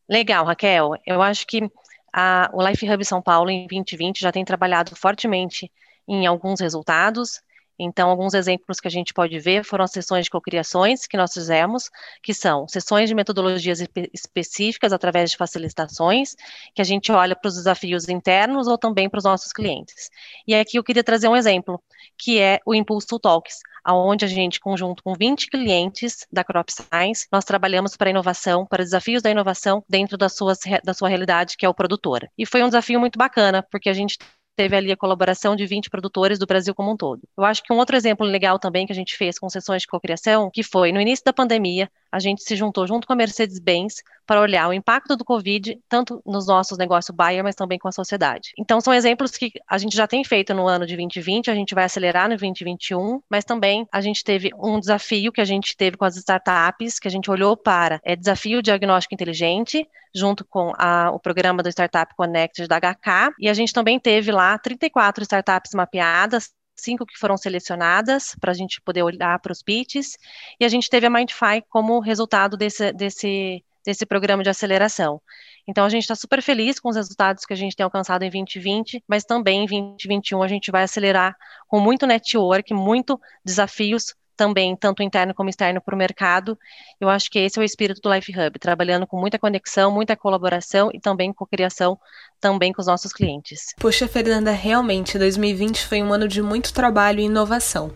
Legal, 0.10 0.46
Raquel. 0.46 0.94
Eu 1.06 1.22
acho 1.22 1.46
que 1.46 1.70
a, 2.12 2.50
o 2.52 2.68
Life 2.68 2.90
Hub 2.90 3.06
São 3.06 3.22
Paulo 3.22 3.52
em 3.52 3.68
2020 3.68 4.22
já 4.22 4.32
tem 4.32 4.44
trabalhado 4.44 4.96
fortemente 4.96 5.72
em 6.08 6.26
alguns 6.26 6.60
resultados. 6.60 7.42
Então, 7.80 8.10
alguns 8.10 8.34
exemplos 8.34 8.80
que 8.80 8.88
a 8.88 8.92
gente 8.92 9.14
pode 9.14 9.40
ver 9.40 9.64
foram 9.64 9.86
as 9.86 9.92
sessões 9.92 10.26
de 10.26 10.30
cocriações 10.30 11.08
que 11.08 11.16
nós 11.16 11.34
fizemos, 11.34 11.90
que 12.22 12.34
são 12.34 12.68
sessões 12.68 13.08
de 13.08 13.16
metodologias 13.16 13.80
específicas 14.14 14.92
através 14.92 15.32
de 15.32 15.38
facilitações, 15.38 16.36
que 16.76 16.82
a 16.82 16.86
gente 16.86 17.12
olha 17.12 17.36
para 17.36 17.48
os 17.48 17.56
desafios 17.56 18.10
internos 18.10 18.68
ou 18.68 18.78
também 18.78 19.10
para 19.10 19.20
os 19.20 19.24
nossos 19.24 19.54
clientes. 19.54 20.10
E 20.46 20.54
aqui 20.54 20.78
eu 20.78 20.84
queria 20.84 21.04
trazer 21.04 21.30
um 21.30 21.36
exemplo, 21.36 21.82
que 22.18 22.40
é 22.40 22.60
o 22.66 22.76
Impulso 22.76 23.18
Talks, 23.18 23.60
onde 23.88 24.26
a 24.26 24.28
gente, 24.28 24.60
conjunto 24.60 25.02
com 25.02 25.14
20 25.14 25.50
clientes 25.50 26.28
da 26.32 26.44
Crop 26.44 26.70
Science, 26.70 27.28
nós 27.32 27.46
trabalhamos 27.46 27.96
para 27.96 28.10
inovação, 28.10 28.66
para 28.66 28.84
desafios 28.84 29.22
da 29.22 29.32
inovação 29.32 29.84
dentro 29.88 30.18
da 30.18 30.30
sua, 30.30 30.54
da 30.84 30.94
sua 30.94 31.10
realidade, 31.10 31.56
que 31.58 31.66
é 31.66 31.70
o 31.70 31.74
produtora. 31.74 32.30
E 32.38 32.46
foi 32.46 32.62
um 32.62 32.68
desafio 32.68 33.00
muito 33.00 33.18
bacana, 33.18 33.64
porque 33.72 33.90
a 33.90 33.94
gente 33.94 34.18
teve 34.60 34.76
ali 34.76 34.92
a 34.92 34.98
colaboração 34.98 35.56
de 35.56 35.66
20 35.66 35.90
produtores 35.90 36.38
do 36.38 36.46
Brasil 36.46 36.76
como 36.76 36.92
um 36.92 36.98
todo. 36.98 37.22
Eu 37.38 37.46
acho 37.46 37.64
que 37.64 37.72
um 37.72 37.78
outro 37.78 37.96
exemplo 37.96 38.28
legal 38.28 38.60
também 38.60 38.86
que 38.86 38.92
a 38.92 38.96
gente 38.96 39.16
fez 39.16 39.40
com 39.40 39.48
sessões 39.48 39.84
de 39.84 39.88
cocriação, 39.88 40.52
que 40.52 40.64
foi 40.64 40.92
no 40.92 41.00
início 41.00 41.24
da 41.24 41.32
pandemia, 41.32 41.90
a 42.12 42.20
gente 42.20 42.44
se 42.44 42.56
juntou 42.56 42.88
junto 42.88 43.06
com 43.06 43.14
a 43.14 43.16
Mercedes-Benz 43.16 44.04
para 44.26 44.42
olhar 44.42 44.70
o 44.70 44.74
impacto 44.74 45.16
do 45.16 45.26
Covid, 45.26 45.80
tanto 45.90 46.22
nos 46.26 46.46
nossos 46.46 46.78
negócios 46.78 47.16
Bayer, 47.16 47.44
mas 47.44 47.56
também 47.56 47.80
com 47.80 47.88
a 47.88 47.92
sociedade. 47.92 48.52
Então, 48.58 48.80
são 48.80 48.94
exemplos 48.94 49.32
que 49.32 49.52
a 49.68 49.78
gente 49.78 49.96
já 49.96 50.08
tem 50.08 50.24
feito 50.24 50.54
no 50.54 50.68
ano 50.68 50.86
de 50.86 50.96
2020, 50.96 51.50
a 51.50 51.56
gente 51.56 51.74
vai 51.74 51.86
acelerar 51.86 52.30
no 52.30 52.38
2021, 52.38 53.22
mas 53.30 53.44
também 53.44 53.88
a 53.92 54.02
gente 54.02 54.24
teve 54.24 54.52
um 54.56 54.80
desafio 54.80 55.32
que 55.32 55.42
a 55.42 55.46
gente 55.46 55.76
teve 55.76 55.98
com 55.98 56.06
as 56.06 56.16
startups, 56.16 57.00
que 57.00 57.08
a 57.08 57.12
gente 57.12 57.32
olhou 57.32 57.58
para 57.58 58.00
é, 58.04 58.16
desafio 58.16 58.62
diagnóstico 58.62 59.16
inteligente, 59.16 59.88
junto 60.14 60.46
com 60.46 60.74
a, 60.78 61.10
o 61.12 61.20
programa 61.20 61.64
do 61.64 61.70
Startup 61.70 62.14
Connected 62.16 62.68
da 62.68 62.80
HK, 62.80 63.34
e 63.40 63.50
a 63.50 63.54
gente 63.54 63.74
também 63.74 64.00
teve 64.00 64.32
lá 64.32 64.58
34 64.58 65.24
startups 65.24 65.72
mapeadas, 65.74 66.52
cinco 66.80 67.06
que 67.06 67.18
foram 67.18 67.38
selecionadas 67.38 68.36
para 68.40 68.52
a 68.52 68.54
gente 68.54 68.82
poder 68.82 69.04
olhar 69.04 69.40
para 69.40 69.52
os 69.52 69.62
pitches, 69.62 70.18
e 70.60 70.66
a 70.66 70.70
gente 70.70 70.90
teve 70.90 71.06
a 71.06 71.10
Mindfy 71.10 71.64
como 71.70 72.00
resultado 72.00 72.58
desse, 72.58 72.92
desse, 72.94 73.64
desse 73.86 74.06
programa 74.06 74.44
de 74.44 74.50
aceleração. 74.50 75.22
Então, 75.68 75.86
a 75.86 75.90
gente 75.90 76.02
está 76.02 76.16
super 76.16 76.42
feliz 76.42 76.80
com 76.80 76.90
os 76.90 76.96
resultados 76.96 77.46
que 77.46 77.54
a 77.54 77.56
gente 77.56 77.76
tem 77.76 77.84
alcançado 77.84 78.24
em 78.24 78.30
2020, 78.30 79.04
mas 79.08 79.24
também 79.24 79.66
em 79.66 79.68
2021 79.68 80.42
a 80.42 80.48
gente 80.48 80.72
vai 80.72 80.84
acelerar 80.84 81.36
com 81.68 81.80
muito 81.80 82.08
network, 82.08 82.74
muito 82.74 83.20
desafios 83.46 84.16
também, 84.40 84.74
tanto 84.74 85.04
interno 85.04 85.34
como 85.34 85.50
externo, 85.50 85.82
para 85.82 85.94
o 85.94 85.98
mercado. 85.98 86.58
Eu 86.98 87.10
acho 87.10 87.30
que 87.30 87.38
esse 87.40 87.60
é 87.60 87.62
o 87.62 87.66
espírito 87.66 88.00
do 88.00 88.12
Life 88.12 88.32
Hub, 88.32 88.58
trabalhando 88.58 89.06
com 89.06 89.20
muita 89.20 89.38
conexão, 89.38 89.92
muita 89.92 90.16
colaboração 90.16 90.90
e 90.94 91.00
também 91.00 91.34
com 91.34 91.46
criação 91.46 92.00
também 92.40 92.72
com 92.72 92.80
os 92.80 92.88
nossos 92.88 93.12
clientes. 93.12 93.74
Poxa, 93.78 94.08
Fernanda, 94.08 94.52
realmente 94.52 95.20
2020 95.20 95.86
foi 95.86 96.02
um 96.02 96.14
ano 96.14 96.26
de 96.26 96.42
muito 96.42 96.74
trabalho 96.74 97.20
e 97.20 97.26
inovação. 97.26 97.92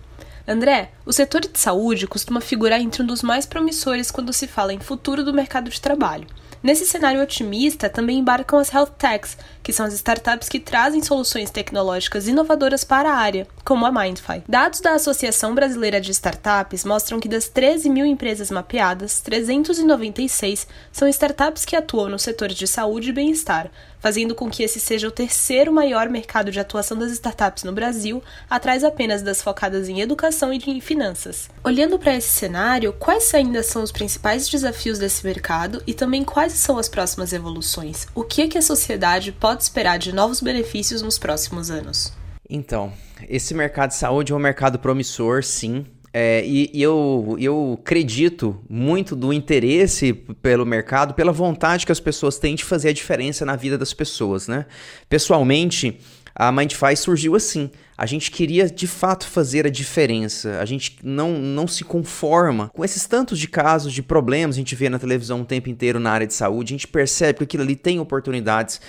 André, 0.45 0.91
o 1.05 1.13
setor 1.13 1.39
de 1.39 1.57
saúde 1.57 2.07
costuma 2.07 2.41
figurar 2.41 2.81
entre 2.81 3.01
um 3.01 3.05
dos 3.05 3.23
mais 3.23 3.45
promissores 3.45 4.11
quando 4.11 4.33
se 4.33 4.45
fala 4.45 4.73
em 4.73 4.79
futuro 4.81 5.23
do 5.23 5.33
mercado 5.33 5.69
de 5.69 5.79
trabalho. 5.79 6.27
Nesse 6.63 6.85
cenário 6.85 7.21
otimista, 7.21 7.89
também 7.89 8.19
embarcam 8.19 8.57
as 8.57 8.73
health 8.73 8.91
techs, 8.97 9.37
que 9.61 9.73
são 9.73 9.85
as 9.85 9.93
startups 9.93 10.47
que 10.47 10.61
trazem 10.61 11.03
soluções 11.03 11.49
tecnológicas 11.49 12.25
inovadoras 12.25 12.85
para 12.85 13.11
a 13.11 13.17
área, 13.17 13.45
como 13.65 13.85
a 13.85 13.91
Mindfy. 13.91 14.43
Dados 14.47 14.79
da 14.79 14.93
Associação 14.93 15.53
Brasileira 15.53 15.99
de 15.99 16.11
Startups 16.11 16.85
mostram 16.85 17.19
que 17.19 17.27
das 17.27 17.49
13 17.49 17.89
mil 17.89 18.05
empresas 18.05 18.49
mapeadas, 18.49 19.19
396 19.19 20.65
são 20.89 21.05
startups 21.09 21.65
que 21.65 21.75
atuam 21.75 22.07
no 22.07 22.17
setor 22.17 22.47
de 22.47 22.65
saúde 22.65 23.09
e 23.09 23.13
bem-estar, 23.13 23.69
fazendo 24.03 24.35
com 24.35 24.49
que 24.49 24.63
esse 24.63 24.81
seja 24.81 25.07
o 25.07 25.11
terceiro 25.11 25.71
maior 25.71 26.09
mercado 26.09 26.51
de 26.51 26.59
atuação 26.59 26.99
das 26.99 27.13
startups 27.13 27.63
no 27.63 27.71
Brasil, 27.71 28.21
atrás 28.49 28.83
apenas 28.83 29.21
das 29.21 29.41
focadas 29.41 29.87
em 29.87 30.01
educação 30.01 30.51
e 30.51 30.57
em 30.57 30.81
finanças. 30.81 31.49
Olhando 31.63 31.97
para 31.97 32.13
esse 32.13 32.27
cenário, 32.27 32.91
quais 32.91 33.33
ainda 33.33 33.63
são 33.63 33.81
os 33.81 33.93
principais 33.93 34.49
desafios 34.49 34.99
desse 34.99 35.25
mercado 35.25 35.81
e 35.87 35.93
também 35.93 36.25
quais 36.25 36.51
são 36.51 36.77
as 36.77 36.89
próximas 36.89 37.31
evoluções? 37.31 38.05
O 38.13 38.25
que, 38.25 38.41
é 38.41 38.47
que 38.49 38.57
a 38.57 38.61
sociedade 38.61 39.31
pode 39.31 39.63
esperar 39.63 39.97
de 39.97 40.11
novos 40.11 40.41
benefícios 40.41 41.01
nos 41.01 41.17
próximos 41.17 41.71
anos? 41.71 42.11
Então, 42.49 42.91
esse 43.29 43.53
mercado 43.53 43.91
de 43.91 43.95
saúde 43.95 44.33
é 44.33 44.35
um 44.35 44.39
mercado 44.39 44.77
promissor, 44.77 45.45
sim. 45.45 45.85
É, 46.15 46.45
e, 46.45 46.69
e 46.71 46.81
eu, 46.81 47.35
eu 47.39 47.79
acredito 47.81 48.61
muito 48.69 49.15
do 49.15 49.33
interesse 49.33 50.13
pelo 50.13 50.63
mercado, 50.63 51.15
pela 51.15 51.31
vontade 51.31 51.87
que 51.87 51.91
as 51.91 51.99
pessoas 51.99 52.37
têm 52.37 52.53
de 52.53 52.63
fazer 52.63 52.89
a 52.89 52.93
diferença 52.93 53.43
na 53.43 53.55
vida 53.55 53.79
das 53.79 53.95
pessoas, 53.95 54.47
né? 54.47 54.67
Pessoalmente, 55.09 55.99
a 56.35 56.51
Mindfy 56.51 56.95
surgiu 56.95 57.35
assim. 57.35 57.71
A 57.97 58.05
gente 58.05 58.29
queria 58.29 58.69
de 58.69 58.85
fato 58.85 59.27
fazer 59.27 59.65
a 59.65 59.69
diferença. 59.69 60.59
A 60.59 60.65
gente 60.65 60.97
não, 61.03 61.39
não 61.39 61.67
se 61.67 61.83
conforma 61.83 62.69
com 62.69 62.85
esses 62.85 63.07
tantos 63.07 63.39
de 63.39 63.47
casos 63.47 63.91
de 63.91 64.03
problemas 64.03 64.55
a 64.55 64.59
gente 64.59 64.75
vê 64.75 64.89
na 64.89 64.99
televisão 64.99 65.41
o 65.41 65.45
tempo 65.45 65.69
inteiro 65.69 65.99
na 65.99 66.11
área 66.11 66.27
de 66.27 66.33
saúde. 66.35 66.73
A 66.73 66.77
gente 66.77 66.87
percebe 66.87 67.39
que 67.39 67.43
aquilo 67.43 67.63
ali 67.63 67.75
tem 67.75 67.99
oportunidades 67.99 68.79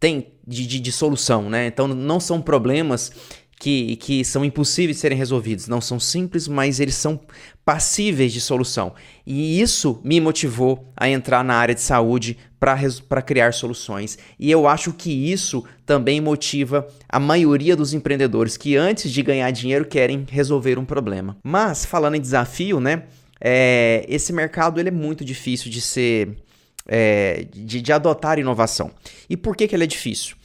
tem 0.00 0.34
de, 0.46 0.66
de, 0.66 0.80
de 0.80 0.92
solução, 0.92 1.48
né? 1.48 1.66
Então 1.66 1.88
não 1.88 2.20
são 2.20 2.42
problemas 2.42 3.10
que, 3.64 3.96
que 3.96 4.22
são 4.22 4.44
impossíveis 4.44 4.98
de 4.98 5.00
serem 5.00 5.16
resolvidos. 5.16 5.68
Não 5.68 5.80
são 5.80 5.98
simples, 5.98 6.46
mas 6.46 6.80
eles 6.80 6.96
são 6.96 7.18
passíveis 7.64 8.30
de 8.30 8.38
solução. 8.38 8.92
E 9.26 9.58
isso 9.58 10.02
me 10.04 10.20
motivou 10.20 10.92
a 10.94 11.08
entrar 11.08 11.42
na 11.42 11.54
área 11.54 11.74
de 11.74 11.80
saúde 11.80 12.36
para 12.60 13.22
criar 13.22 13.54
soluções. 13.54 14.18
E 14.38 14.50
eu 14.50 14.68
acho 14.68 14.92
que 14.92 15.32
isso 15.32 15.64
também 15.86 16.20
motiva 16.20 16.86
a 17.08 17.18
maioria 17.18 17.74
dos 17.74 17.94
empreendedores 17.94 18.58
que 18.58 18.76
antes 18.76 19.10
de 19.10 19.22
ganhar 19.22 19.50
dinheiro 19.50 19.86
querem 19.86 20.26
resolver 20.28 20.78
um 20.78 20.84
problema. 20.84 21.38
Mas 21.42 21.86
falando 21.86 22.16
em 22.16 22.20
desafio, 22.20 22.80
né? 22.80 23.04
É, 23.40 24.04
esse 24.10 24.30
mercado 24.30 24.78
ele 24.78 24.90
é 24.90 24.92
muito 24.92 25.24
difícil 25.24 25.70
de 25.70 25.80
ser 25.80 26.36
é, 26.86 27.46
de, 27.50 27.80
de, 27.80 27.92
adotar 27.94 28.38
inovação. 28.38 28.90
E 29.28 29.38
por 29.38 29.56
que, 29.56 29.66
que 29.66 29.74
ele 29.74 29.84
é 29.84 29.86
difícil? 29.86 30.36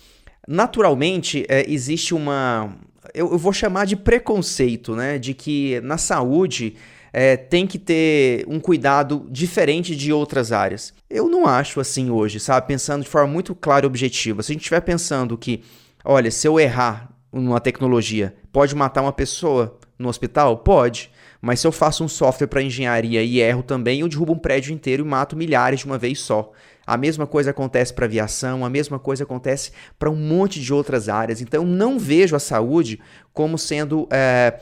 Naturalmente, 0.47 1.45
é, 1.49 1.69
existe 1.69 2.13
uma, 2.13 2.75
eu, 3.13 3.31
eu 3.31 3.37
vou 3.37 3.53
chamar 3.53 3.85
de 3.85 3.95
preconceito, 3.95 4.95
né? 4.95 5.17
De 5.17 5.33
que 5.33 5.79
na 5.81 5.97
saúde 5.97 6.75
é, 7.11 7.35
tem 7.35 7.65
que 7.65 7.79
ter 7.79 8.45
um 8.47 8.59
cuidado 8.59 9.25
diferente 9.29 9.95
de 9.95 10.11
outras 10.13 10.51
áreas. 10.51 10.93
Eu 11.09 11.27
não 11.27 11.45
acho 11.47 11.79
assim 11.79 12.09
hoje, 12.09 12.39
sabe? 12.39 12.67
Pensando 12.67 13.03
de 13.03 13.09
forma 13.09 13.31
muito 13.31 13.55
clara 13.55 13.85
e 13.85 13.87
objetiva. 13.87 14.43
Se 14.43 14.51
a 14.51 14.53
gente 14.53 14.61
estiver 14.61 14.81
pensando 14.81 15.37
que, 15.37 15.63
olha, 16.03 16.31
se 16.31 16.47
eu 16.47 16.59
errar 16.59 17.09
numa 17.31 17.59
tecnologia, 17.59 18.35
pode 18.51 18.75
matar 18.75 19.01
uma 19.01 19.13
pessoa 19.13 19.77
no 19.97 20.09
hospital? 20.09 20.57
Pode. 20.57 21.11
Mas 21.41 21.59
se 21.59 21.67
eu 21.67 21.71
faço 21.71 22.03
um 22.03 22.07
software 22.07 22.47
para 22.47 22.61
engenharia 22.61 23.23
e 23.23 23.39
erro 23.39 23.63
também, 23.63 24.01
eu 24.01 24.07
derrubo 24.09 24.33
um 24.33 24.37
prédio 24.37 24.73
inteiro 24.73 25.05
e 25.05 25.07
mato 25.07 25.37
milhares 25.37 25.81
de 25.81 25.85
uma 25.85 25.97
vez 25.97 26.19
só. 26.19 26.51
A 26.89 26.97
mesma 26.97 27.27
coisa 27.27 27.51
acontece 27.51 27.93
para 27.93 28.05
aviação, 28.05 28.65
a 28.65 28.69
mesma 28.69 28.97
coisa 28.97 29.23
acontece 29.23 29.71
para 29.99 30.09
um 30.09 30.15
monte 30.15 30.59
de 30.59 30.73
outras 30.73 31.07
áreas. 31.07 31.39
Então, 31.39 31.63
não 31.63 31.99
vejo 31.99 32.35
a 32.35 32.39
saúde 32.39 32.99
como 33.31 33.59
sendo 33.59 34.07
é, 34.11 34.59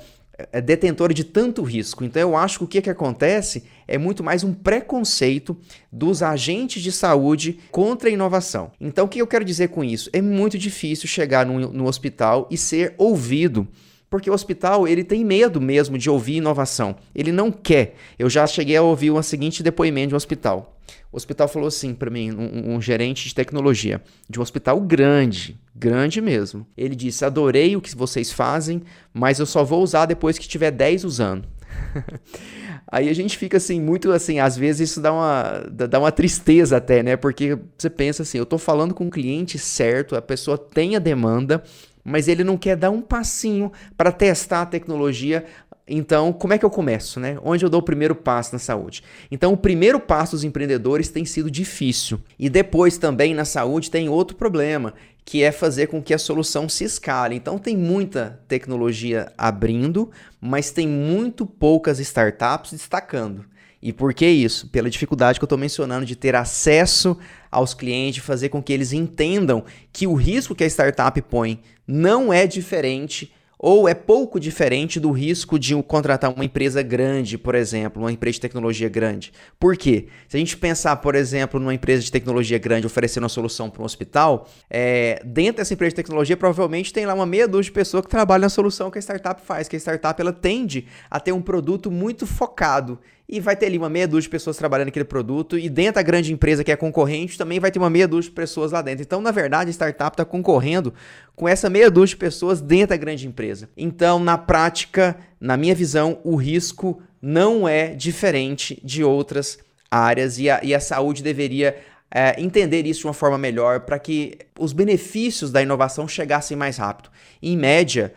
detentora 0.62 1.14
de 1.14 1.24
tanto 1.24 1.64
risco. 1.64 2.04
Então, 2.04 2.22
eu 2.22 2.36
acho 2.36 2.60
que 2.60 2.64
o 2.66 2.68
que, 2.68 2.82
que 2.82 2.90
acontece 2.90 3.64
é 3.88 3.98
muito 3.98 4.24
mais 4.24 4.44
um 4.44 4.54
preconceito 4.54 5.58
dos 5.90 6.22
agentes 6.22 6.84
de 6.84 6.92
saúde 6.92 7.60
contra 7.72 8.10
a 8.10 8.12
inovação. 8.12 8.72
Então, 8.80 9.06
o 9.06 9.08
que 9.08 9.22
eu 9.22 9.28
quero 9.28 9.46
dizer 9.46 9.70
com 9.70 9.84
isso? 9.84 10.10
É 10.12 10.22
muito 10.22 10.58
difícil 10.58 11.08
chegar 11.08 11.46
no 11.46 11.88
hospital 11.88 12.48
e 12.52 12.58
ser 12.58 12.94
ouvido 12.98 13.68
porque 14.10 14.30
o 14.30 14.34
hospital 14.34 14.88
ele 14.88 15.04
tem 15.04 15.24
medo 15.24 15.60
mesmo 15.60 15.98
de 15.98 16.10
ouvir 16.10 16.38
inovação. 16.38 16.96
Ele 17.14 17.32
não 17.32 17.52
quer. 17.52 17.96
Eu 18.18 18.30
já 18.30 18.46
cheguei 18.48 18.78
a 18.78 18.82
ouvir 18.82 19.12
o 19.12 19.22
seguinte 19.22 19.62
depoimento 19.62 20.10
de 20.10 20.14
um 20.14 20.18
hospital. 20.18 20.78
O 21.12 21.18
hospital 21.18 21.48
falou 21.48 21.68
assim 21.68 21.94
para 21.94 22.10
mim, 22.10 22.32
um, 22.32 22.76
um, 22.76 22.82
gerente 22.82 23.28
de 23.28 23.36
tecnologia 23.36 24.02
de 24.30 24.40
um 24.40 24.42
hospital 24.42 24.80
grande, 24.80 25.60
grande 25.76 26.22
mesmo. 26.22 26.66
Ele 26.78 26.96
disse: 26.96 27.26
"Adorei 27.26 27.76
o 27.76 27.82
que 27.82 27.96
vocês 27.96 28.32
fazem, 28.32 28.82
mas 29.14 29.40
eu 29.40 29.46
só 29.46 29.64
vou 29.64 29.82
usar 29.82 30.06
depois 30.06 30.38
que 30.38 30.48
tiver 30.48 30.72
10 30.72 31.04
usando". 31.04 31.48
Aí 32.90 33.10
a 33.10 33.14
gente 33.14 33.38
fica 33.38 33.58
assim, 33.58 33.82
muito 33.82 34.12
assim, 34.12 34.40
às 34.40 34.56
vezes 34.56 34.92
isso 34.92 35.02
dá 35.02 35.12
uma, 35.12 35.66
dá 35.70 36.00
uma 36.00 36.12
tristeza 36.12 36.78
até, 36.78 37.04
né? 37.04 37.18
Porque 37.18 37.58
você 37.78 37.90
pensa 37.90 38.24
assim, 38.24 38.38
eu 38.38 38.46
tô 38.46 38.58
falando 38.58 38.94
com 38.94 39.08
o 39.08 39.12
cliente 39.12 39.60
certo, 39.60 40.16
a 40.16 40.22
pessoa 40.22 40.58
tem 40.58 40.96
a 40.96 41.00
demanda, 41.00 41.62
mas 42.08 42.30
ele 42.30 42.42
não 42.42 42.56
quer 42.56 42.78
dar 42.78 42.90
um 42.90 43.02
passinho 43.02 43.70
para 43.98 44.14
testar 44.14 44.62
a 44.62 44.66
tecnologia. 44.66 45.44
Então, 45.86 46.32
como 46.32 46.54
é 46.54 46.58
que 46.58 46.64
eu 46.64 46.70
começo, 46.70 47.20
né? 47.20 47.38
Onde 47.44 47.66
eu 47.66 47.70
dou 47.70 47.82
o 47.82 47.84
primeiro 47.84 48.16
passo 48.16 48.54
na 48.54 48.60
saúde? 48.60 49.04
Então, 49.30 49.52
o 49.52 49.58
primeiro 49.58 50.00
passo 50.00 50.32
dos 50.32 50.46
empreendedores 50.46 51.10
tem 51.10 51.26
sido 51.26 51.52
difícil. 51.52 52.18
E 52.40 52.50
depois 52.50 52.98
também 52.98 53.34
na 53.34 53.44
saúde 53.44 53.92
tem 53.92 54.08
outro 54.08 54.38
problema, 54.38 54.94
que 55.26 55.44
é 55.44 55.52
fazer 55.52 55.88
com 55.88 56.02
que 56.02 56.14
a 56.14 56.18
solução 56.18 56.70
se 56.70 56.86
escale. 56.86 57.36
Então, 57.36 57.60
tem 57.60 57.76
muita 57.76 58.40
tecnologia 58.48 59.30
abrindo, 59.38 60.10
mas 60.40 60.72
tem 60.72 60.88
muito 60.88 61.46
poucas 61.46 62.00
startups 62.00 62.72
destacando. 62.72 63.44
E 63.82 63.92
por 63.92 64.14
que 64.14 64.26
isso? 64.26 64.68
Pela 64.70 64.90
dificuldade 64.90 65.40
que 65.40 65.44
eu 65.44 65.48
estou 65.48 65.58
mencionando 65.58 66.06
de 66.06 66.16
ter 66.16 66.36
acesso 66.36 67.18
aos 67.52 67.74
clientes, 67.74 68.24
fazer 68.24 68.50
com 68.50 68.64
que 68.64 68.74
eles 68.74 68.94
entendam 68.94 69.64
que 69.92 70.08
o 70.08 70.14
risco 70.14 70.56
que 70.56 70.64
a 70.64 70.68
startup 70.68 71.22
põe 71.24 71.60
não 71.88 72.34
é 72.34 72.46
diferente 72.46 73.32
ou 73.60 73.88
é 73.88 73.94
pouco 73.94 74.40
diferente 74.40 75.00
do 75.00 75.12
risco 75.12 75.58
de 75.58 75.76
contratar 75.84 76.32
uma 76.32 76.46
empresa 76.46 76.82
grande, 76.84 77.38
por 77.38 77.56
exemplo, 77.56 78.04
uma 78.04 78.12
empresa 78.12 78.34
de 78.34 78.42
tecnologia 78.42 78.88
grande. 78.88 79.34
Por 79.60 79.76
quê? 79.76 80.08
Se 80.28 80.38
a 80.38 80.40
gente 80.40 80.56
pensar, 80.56 80.96
por 80.98 81.16
exemplo, 81.16 81.60
numa 81.60 81.74
empresa 81.74 82.04
de 82.04 82.12
tecnologia 82.12 82.60
grande 82.60 82.86
oferecendo 82.86 83.24
uma 83.24 83.30
solução 83.30 83.70
para 83.70 83.82
um 83.82 83.86
hospital, 83.86 84.48
é, 84.70 85.22
dentro 85.26 85.58
dessa 85.58 85.74
empresa 85.74 85.90
de 85.90 85.96
tecnologia 85.96 86.38
provavelmente 86.38 86.94
tem 86.94 87.06
lá 87.06 87.14
uma 87.14 87.26
meia 87.26 87.48
dúzia 87.48 87.64
de 87.64 87.72
pessoas 87.72 88.04
que 88.04 88.10
trabalham 88.10 88.42
na 88.42 88.50
solução 88.50 88.92
que 88.92 89.00
a 89.00 89.02
startup 89.02 89.42
faz, 89.42 89.68
que 89.68 89.76
a 89.76 89.80
startup 89.80 90.22
ela 90.22 90.34
tende 90.34 90.86
a 91.10 91.20
ter 91.20 91.32
um 91.32 91.42
produto 91.42 91.90
muito 91.90 92.28
focado 92.28 93.00
e 93.30 93.40
vai 93.40 93.56
ter 93.56 93.66
ali 93.66 93.78
uma 93.78 93.90
meia 93.90 94.08
dúzia 94.08 94.24
de 94.24 94.30
pessoas 94.30 94.56
trabalhando 94.56 94.88
naquele 94.88 95.04
produto, 95.06 95.58
e 95.58 95.70
dentro 95.70 95.96
da 95.96 96.02
grande 96.02 96.32
empresa 96.32 96.64
que 96.64 96.72
é 96.72 96.76
concorrente, 96.76 97.38
também 97.38 97.60
vai 97.60 97.70
ter 97.70 97.80
uma 97.80 97.90
meia 97.90 98.08
dúzia 98.08 98.30
de 98.30 98.36
pessoas 98.36 98.72
lá 98.72 98.82
dentro. 98.82 99.02
Então, 99.04 99.20
na 99.20 99.32
verdade, 99.32 99.70
a 99.70 99.74
startup 99.74 100.14
está 100.14 100.24
concorrendo 100.24 100.94
com 101.36 101.48
essa 101.48 101.70
meia 101.70 101.92
dúzia 101.92 102.16
de 102.16 102.18
pessoas 102.18 102.62
dentro 102.62 102.90
da 102.90 102.98
grande 102.98 103.28
empresa. 103.28 103.70
Então, 103.76 104.20
na 104.20 104.38
prática, 104.38 105.18
na 105.42 105.58
minha 105.58 105.76
visão, 105.76 106.20
o 106.24 106.36
risco 106.36 107.02
não 107.22 107.68
é 107.68 107.94
diferente 107.94 108.80
de 108.84 109.04
outras 109.04 109.58
áreas 109.92 110.38
e 110.40 110.50
a, 110.50 110.64
e 110.64 110.74
a 110.74 110.80
saúde 110.80 111.22
deveria 111.22 111.76
é, 112.10 112.42
entender 112.42 112.86
isso 112.86 113.02
de 113.02 113.08
uma 113.08 113.14
forma 113.14 113.38
melhor 113.38 113.82
para 113.82 114.00
que 114.00 114.38
os 114.58 114.72
benefícios 114.72 115.52
da 115.52 115.62
inovação 115.62 116.08
chegassem 116.08 116.56
mais 116.56 116.78
rápido. 116.78 117.10
Em 117.42 117.58
média, 117.58 118.14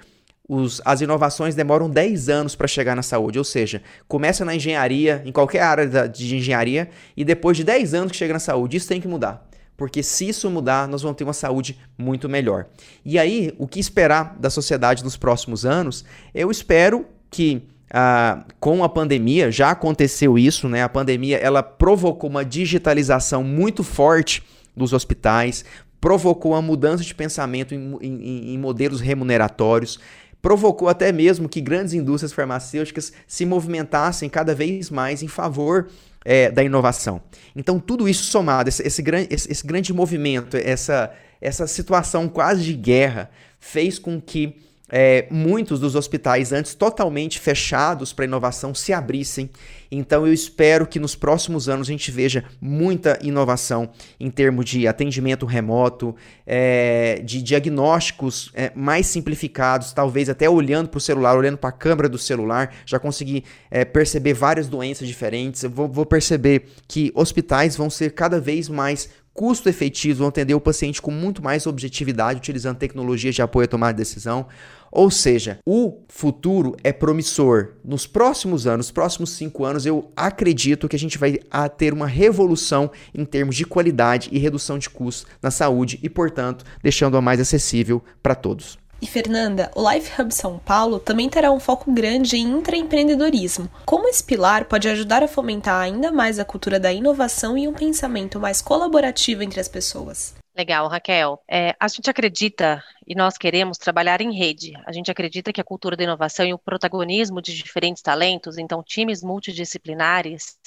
os, 0.52 0.82
as 0.84 1.00
inovações 1.00 1.54
demoram 1.54 1.88
10 1.88 2.28
anos 2.28 2.56
para 2.56 2.66
chegar 2.66 2.96
na 2.96 3.02
saúde, 3.02 3.38
ou 3.38 3.44
seja, 3.44 3.80
começa 4.08 4.44
na 4.44 4.52
engenharia, 4.52 5.22
em 5.24 5.30
qualquer 5.30 5.62
área 5.62 5.86
da, 5.86 6.06
de 6.08 6.34
engenharia, 6.34 6.90
e 7.16 7.24
depois 7.24 7.56
de 7.56 7.62
10 7.62 7.94
anos 7.94 8.10
que 8.10 8.18
chega 8.18 8.32
na 8.32 8.40
saúde. 8.40 8.76
Isso 8.76 8.88
tem 8.88 9.00
que 9.00 9.06
mudar. 9.06 9.48
Porque 9.76 10.02
se 10.02 10.28
isso 10.28 10.50
mudar, 10.50 10.88
nós 10.88 11.02
vamos 11.02 11.16
ter 11.16 11.22
uma 11.22 11.32
saúde 11.32 11.78
muito 11.96 12.28
melhor. 12.28 12.66
E 13.04 13.16
aí, 13.16 13.54
o 13.58 13.68
que 13.68 13.78
esperar 13.78 14.36
da 14.40 14.50
sociedade 14.50 15.04
nos 15.04 15.16
próximos 15.16 15.64
anos? 15.64 16.04
Eu 16.34 16.50
espero 16.50 17.06
que 17.30 17.62
ah, 17.88 18.44
com 18.58 18.82
a 18.82 18.88
pandemia, 18.88 19.52
já 19.52 19.70
aconteceu 19.70 20.36
isso, 20.36 20.68
né? 20.68 20.82
A 20.82 20.88
pandemia 20.88 21.36
ela 21.36 21.62
provocou 21.62 22.28
uma 22.28 22.44
digitalização 22.44 23.44
muito 23.44 23.84
forte 23.84 24.42
dos 24.76 24.92
hospitais, 24.92 25.64
provocou 26.00 26.52
uma 26.52 26.62
mudança 26.62 27.04
de 27.04 27.14
pensamento 27.14 27.74
em, 27.74 27.96
em, 28.00 28.54
em 28.54 28.58
modelos 28.58 29.00
remuneratórios 29.00 30.00
provocou 30.42 30.88
até 30.88 31.12
mesmo 31.12 31.48
que 31.48 31.60
grandes 31.60 31.92
indústrias 31.92 32.32
farmacêuticas 32.32 33.12
se 33.26 33.44
movimentassem 33.44 34.28
cada 34.28 34.54
vez 34.54 34.90
mais 34.90 35.22
em 35.22 35.28
favor 35.28 35.88
é, 36.24 36.50
da 36.50 36.62
inovação. 36.62 37.20
Então, 37.54 37.78
tudo 37.78 38.08
isso 38.08 38.24
somado, 38.24 38.68
esse, 38.68 38.82
esse, 38.86 39.02
esse, 39.30 39.52
esse 39.52 39.66
grande 39.66 39.92
movimento, 39.92 40.56
essa, 40.56 41.12
essa 41.40 41.66
situação 41.66 42.28
quase 42.28 42.62
de 42.62 42.74
guerra, 42.74 43.30
fez 43.58 43.98
com 43.98 44.20
que 44.20 44.56
é, 44.90 45.26
muitos 45.30 45.78
dos 45.78 45.94
hospitais 45.94 46.52
antes 46.52 46.74
totalmente 46.74 47.38
fechados 47.38 48.12
para 48.12 48.24
inovação 48.24 48.74
se 48.74 48.92
abrissem. 48.92 49.48
Então 49.90 50.26
eu 50.26 50.32
espero 50.32 50.86
que 50.86 51.00
nos 51.00 51.16
próximos 51.16 51.68
anos 51.68 51.88
a 51.88 51.90
gente 51.90 52.10
veja 52.10 52.44
muita 52.60 53.18
inovação 53.22 53.90
em 54.20 54.30
termos 54.30 54.64
de 54.64 54.86
atendimento 54.86 55.46
remoto, 55.46 56.14
é, 56.46 57.20
de 57.24 57.42
diagnósticos 57.42 58.50
é, 58.54 58.70
mais 58.74 59.06
simplificados, 59.06 59.92
talvez 59.92 60.28
até 60.28 60.48
olhando 60.48 60.88
para 60.88 60.98
o 60.98 61.00
celular, 61.00 61.36
olhando 61.36 61.58
para 61.58 61.70
a 61.70 61.72
câmera 61.72 62.08
do 62.08 62.18
celular, 62.18 62.72
já 62.86 62.98
consegui 62.98 63.44
é, 63.70 63.84
perceber 63.84 64.32
várias 64.32 64.68
doenças 64.68 65.08
diferentes. 65.08 65.64
Eu 65.64 65.70
vou, 65.70 65.88
vou 65.88 66.06
perceber 66.06 66.68
que 66.86 67.10
hospitais 67.14 67.76
vão 67.76 67.90
ser 67.90 68.10
cada 68.10 68.40
vez 68.40 68.68
mais 68.68 69.08
custo 69.32 69.68
efetivos, 69.68 70.18
vão 70.18 70.28
atender 70.28 70.54
o 70.54 70.60
paciente 70.60 71.00
com 71.00 71.10
muito 71.10 71.42
mais 71.42 71.66
objetividade, 71.66 72.38
utilizando 72.38 72.76
tecnologias 72.76 73.34
de 73.34 73.42
apoio 73.42 73.64
à 73.64 73.68
tomada 73.68 73.94
de 73.94 73.98
decisão. 73.98 74.46
Ou 74.90 75.10
seja, 75.10 75.58
o 75.66 75.98
futuro 76.08 76.76
é 76.82 76.92
promissor. 76.92 77.74
Nos 77.84 78.06
próximos 78.06 78.66
anos, 78.66 78.86
nos 78.86 78.90
próximos 78.90 79.30
cinco 79.30 79.64
anos, 79.64 79.86
eu 79.86 80.10
acredito 80.16 80.88
que 80.88 80.96
a 80.96 80.98
gente 80.98 81.18
vai 81.18 81.38
ter 81.76 81.92
uma 81.92 82.06
revolução 82.06 82.90
em 83.14 83.24
termos 83.24 83.54
de 83.54 83.64
qualidade 83.64 84.28
e 84.32 84.38
redução 84.38 84.78
de 84.78 84.90
custos 84.90 85.26
na 85.42 85.50
saúde 85.50 85.98
e, 86.02 86.08
portanto, 86.08 86.64
deixando-a 86.82 87.20
mais 87.20 87.40
acessível 87.40 88.02
para 88.22 88.34
todos. 88.34 88.78
E 89.02 89.06
Fernanda, 89.06 89.70
o 89.74 89.90
Life 89.90 90.20
Hub 90.20 90.32
São 90.34 90.58
Paulo 90.58 90.98
também 90.98 91.28
terá 91.28 91.50
um 91.50 91.58
foco 91.58 91.90
grande 91.90 92.36
em 92.36 92.58
intraempreendedorismo. 92.58 93.68
Como 93.86 94.06
esse 94.08 94.22
pilar 94.22 94.66
pode 94.66 94.88
ajudar 94.88 95.22
a 95.22 95.28
fomentar 95.28 95.80
ainda 95.80 96.12
mais 96.12 96.38
a 96.38 96.44
cultura 96.44 96.78
da 96.78 96.92
inovação 96.92 97.56
e 97.56 97.66
um 97.66 97.72
pensamento 97.72 98.38
mais 98.38 98.60
colaborativo 98.60 99.42
entre 99.42 99.58
as 99.58 99.68
pessoas? 99.68 100.34
Legal, 100.60 100.88
Raquel. 100.88 101.42
É, 101.48 101.74
a 101.80 101.88
gente 101.88 102.10
acredita 102.10 102.84
e 103.06 103.14
nós 103.14 103.38
queremos 103.38 103.78
trabalhar 103.78 104.20
em 104.20 104.36
rede. 104.36 104.74
A 104.84 104.92
gente 104.92 105.10
acredita 105.10 105.54
que 105.54 105.60
a 105.60 105.64
cultura 105.64 105.96
da 105.96 106.04
inovação 106.04 106.44
e 106.44 106.52
o 106.52 106.58
protagonismo 106.58 107.40
de 107.40 107.54
diferentes 107.54 108.02
talentos, 108.02 108.58
então 108.58 108.82
times 108.82 109.22
multidisciplinares, 109.22 110.58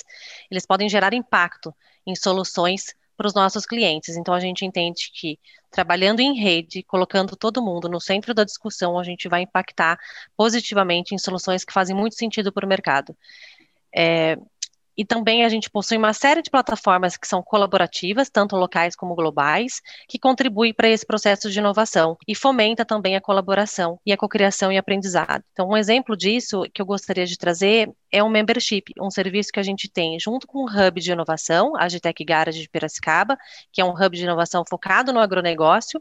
eles 0.49 0.65
podem 0.65 0.89
gerar 0.89 1.13
impacto 1.13 1.71
em 2.07 2.15
soluções 2.15 2.95
para 3.15 3.27
os 3.27 3.35
nossos 3.35 3.67
clientes. 3.67 4.17
Então, 4.17 4.33
a 4.33 4.39
gente 4.39 4.65
entende 4.65 5.11
que 5.13 5.37
trabalhando 5.69 6.21
em 6.21 6.39
rede, 6.41 6.81
colocando 6.81 7.35
todo 7.35 7.61
mundo 7.61 7.87
no 7.87 8.01
centro 8.01 8.33
da 8.33 8.43
discussão, 8.43 8.97
a 8.97 9.03
gente 9.03 9.29
vai 9.29 9.43
impactar 9.43 9.99
positivamente 10.35 11.13
em 11.13 11.19
soluções 11.19 11.63
que 11.63 11.71
fazem 11.71 11.95
muito 11.95 12.15
sentido 12.15 12.51
para 12.51 12.65
o 12.65 12.69
mercado. 12.69 13.15
É, 13.95 14.37
e 14.97 15.05
também 15.05 15.43
a 15.43 15.49
gente 15.49 15.69
possui 15.69 15.97
uma 15.97 16.13
série 16.13 16.41
de 16.41 16.49
plataformas 16.49 17.17
que 17.17 17.27
são 17.27 17.41
colaborativas, 17.41 18.29
tanto 18.29 18.55
locais 18.55 18.95
como 18.95 19.15
globais, 19.15 19.81
que 20.07 20.19
contribuem 20.19 20.73
para 20.73 20.89
esse 20.89 21.05
processo 21.05 21.49
de 21.49 21.59
inovação 21.59 22.17
e 22.27 22.35
fomenta 22.35 22.85
também 22.85 23.15
a 23.15 23.21
colaboração 23.21 23.99
e 24.05 24.11
a 24.11 24.17
cocriação 24.17 24.71
e 24.71 24.77
aprendizado. 24.77 25.43
Então, 25.51 25.69
um 25.69 25.77
exemplo 25.77 26.15
disso 26.15 26.63
que 26.73 26.81
eu 26.81 26.85
gostaria 26.85 27.25
de 27.25 27.37
trazer 27.37 27.91
é 28.13 28.23
um 28.23 28.29
membership, 28.29 28.93
um 29.01 29.09
serviço 29.09 29.51
que 29.51 29.59
a 29.59 29.63
gente 29.63 29.89
tem 29.89 30.19
junto 30.19 30.45
com 30.45 30.59
o 30.59 30.67
Hub 30.67 31.01
de 31.01 31.11
Inovação, 31.11 31.75
a 31.75 31.85
Agitec 31.85 32.23
Garage 32.23 32.61
de 32.61 32.69
Piracicaba, 32.69 33.35
que 33.71 33.81
é 33.81 33.85
um 33.85 33.89
hub 33.89 34.15
de 34.15 34.23
inovação 34.23 34.63
focado 34.69 35.11
no 35.11 35.19
agronegócio, 35.19 35.99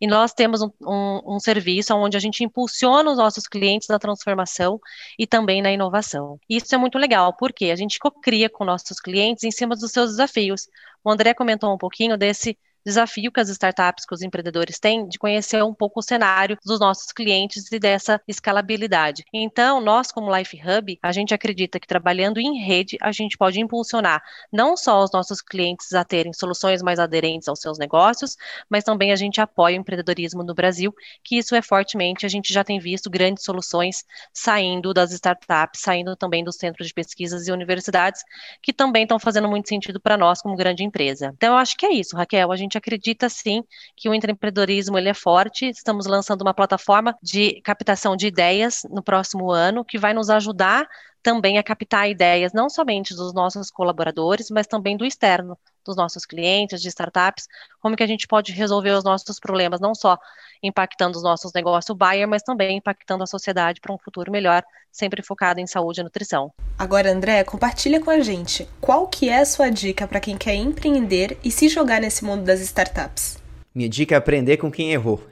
e 0.00 0.06
nós 0.06 0.32
temos 0.32 0.62
um, 0.62 0.70
um, 0.80 1.34
um, 1.34 1.40
serviço 1.40 1.92
onde 1.94 2.16
a 2.16 2.20
gente 2.20 2.44
impulsiona 2.44 3.10
os 3.10 3.18
nossos 3.18 3.48
clientes 3.48 3.88
na 3.88 3.98
transformação 3.98 4.80
e 5.18 5.26
também 5.26 5.60
na 5.60 5.72
inovação. 5.72 6.38
Isso 6.48 6.72
é 6.72 6.78
muito 6.78 6.96
legal, 6.96 7.36
porque 7.36 7.66
a 7.66 7.76
gente 7.76 7.98
cocria 7.98 8.48
com 8.48 8.64
nossos 8.64 9.00
clientes 9.00 9.42
em 9.42 9.50
cima 9.50 9.74
dos 9.74 9.90
seus 9.90 10.10
desafios. 10.12 10.68
O 11.04 11.10
André 11.10 11.34
comentou 11.34 11.74
um 11.74 11.76
pouquinho 11.76 12.16
desse 12.16 12.56
desafio 12.84 13.32
que 13.32 13.40
as 13.40 13.48
startups, 13.48 14.04
que 14.06 14.14
os 14.14 14.22
empreendedores 14.22 14.78
têm, 14.78 15.06
de 15.08 15.18
conhecer 15.18 15.62
um 15.62 15.74
pouco 15.74 16.00
o 16.00 16.02
cenário 16.02 16.58
dos 16.64 16.80
nossos 16.80 17.12
clientes 17.12 17.70
e 17.70 17.78
dessa 17.78 18.20
escalabilidade. 18.26 19.24
Então, 19.32 19.80
nós, 19.80 20.10
como 20.12 20.34
Life 20.34 20.56
Hub, 20.56 20.98
a 21.02 21.12
gente 21.12 21.34
acredita 21.34 21.78
que 21.78 21.86
trabalhando 21.86 22.38
em 22.38 22.58
rede, 22.62 22.96
a 23.00 23.12
gente 23.12 23.36
pode 23.36 23.60
impulsionar 23.60 24.22
não 24.52 24.76
só 24.76 25.02
os 25.02 25.12
nossos 25.12 25.40
clientes 25.40 25.92
a 25.92 26.04
terem 26.04 26.32
soluções 26.32 26.82
mais 26.82 26.98
aderentes 26.98 27.48
aos 27.48 27.60
seus 27.60 27.78
negócios, 27.78 28.36
mas 28.68 28.84
também 28.84 29.12
a 29.12 29.16
gente 29.16 29.40
apoia 29.40 29.76
o 29.76 29.80
empreendedorismo 29.80 30.42
no 30.42 30.54
Brasil, 30.54 30.94
que 31.22 31.36
isso 31.36 31.54
é 31.54 31.62
fortemente, 31.62 32.26
a 32.26 32.28
gente 32.28 32.52
já 32.52 32.64
tem 32.64 32.78
visto 32.78 33.10
grandes 33.10 33.44
soluções 33.44 34.04
saindo 34.32 34.92
das 34.94 35.12
startups, 35.12 35.80
saindo 35.80 36.16
também 36.16 36.44
dos 36.44 36.56
centros 36.56 36.88
de 36.88 36.94
pesquisas 36.94 37.46
e 37.46 37.52
universidades, 37.52 38.22
que 38.62 38.72
também 38.72 39.02
estão 39.02 39.18
fazendo 39.18 39.48
muito 39.48 39.68
sentido 39.68 40.00
para 40.00 40.16
nós 40.16 40.40
como 40.42 40.56
grande 40.56 40.82
empresa. 40.82 41.32
Então, 41.36 41.54
eu 41.54 41.58
acho 41.58 41.76
que 41.76 41.86
é 41.86 41.92
isso, 41.92 42.16
Raquel. 42.16 42.52
A 42.52 42.56
gente 42.56 42.69
gente 42.70 42.78
acredita 42.78 43.28
sim 43.28 43.64
que 43.96 44.08
o 44.08 44.14
empreendedorismo 44.14 44.96
ele 44.96 45.08
é 45.08 45.14
forte. 45.14 45.68
Estamos 45.68 46.06
lançando 46.06 46.42
uma 46.42 46.54
plataforma 46.54 47.16
de 47.22 47.60
captação 47.62 48.16
de 48.16 48.28
ideias 48.28 48.82
no 48.88 49.02
próximo 49.02 49.50
ano 49.50 49.84
que 49.84 49.98
vai 49.98 50.14
nos 50.14 50.30
ajudar 50.30 50.86
também 51.22 51.58
a 51.58 51.62
captar 51.62 52.08
ideias 52.08 52.52
não 52.52 52.70
somente 52.70 53.14
dos 53.14 53.34
nossos 53.34 53.70
colaboradores, 53.70 54.48
mas 54.50 54.66
também 54.66 54.96
do 54.96 55.04
externo, 55.04 55.58
dos 55.84 55.96
nossos 55.96 56.24
clientes, 56.24 56.80
de 56.80 56.88
startups, 56.88 57.46
como 57.80 57.96
que 57.96 58.02
a 58.02 58.06
gente 58.06 58.26
pode 58.26 58.52
resolver 58.52 58.90
os 58.90 59.04
nossos 59.04 59.38
problemas, 59.38 59.80
não 59.80 59.94
só 59.94 60.18
impactando 60.62 61.16
os 61.16 61.22
nossos 61.22 61.52
negócios 61.52 61.96
buyer, 61.96 62.28
mas 62.28 62.42
também 62.42 62.76
impactando 62.76 63.24
a 63.24 63.26
sociedade 63.26 63.80
para 63.80 63.92
um 63.92 63.98
futuro 63.98 64.30
melhor, 64.30 64.62
sempre 64.90 65.22
focado 65.22 65.60
em 65.60 65.66
saúde 65.66 66.00
e 66.00 66.04
nutrição. 66.04 66.52
Agora, 66.78 67.12
André, 67.12 67.44
compartilha 67.44 68.00
com 68.00 68.10
a 68.10 68.20
gente 68.20 68.68
qual 68.80 69.06
que 69.06 69.28
é 69.28 69.38
a 69.38 69.46
sua 69.46 69.70
dica 69.70 70.06
para 70.06 70.20
quem 70.20 70.36
quer 70.36 70.54
empreender 70.54 71.38
e 71.44 71.50
se 71.50 71.68
jogar 71.68 72.00
nesse 72.00 72.24
mundo 72.24 72.44
das 72.44 72.60
startups. 72.60 73.38
Minha 73.74 73.88
dica 73.88 74.14
é 74.14 74.18
aprender 74.18 74.56
com 74.56 74.70
quem 74.70 74.92
errou. 74.92 75.22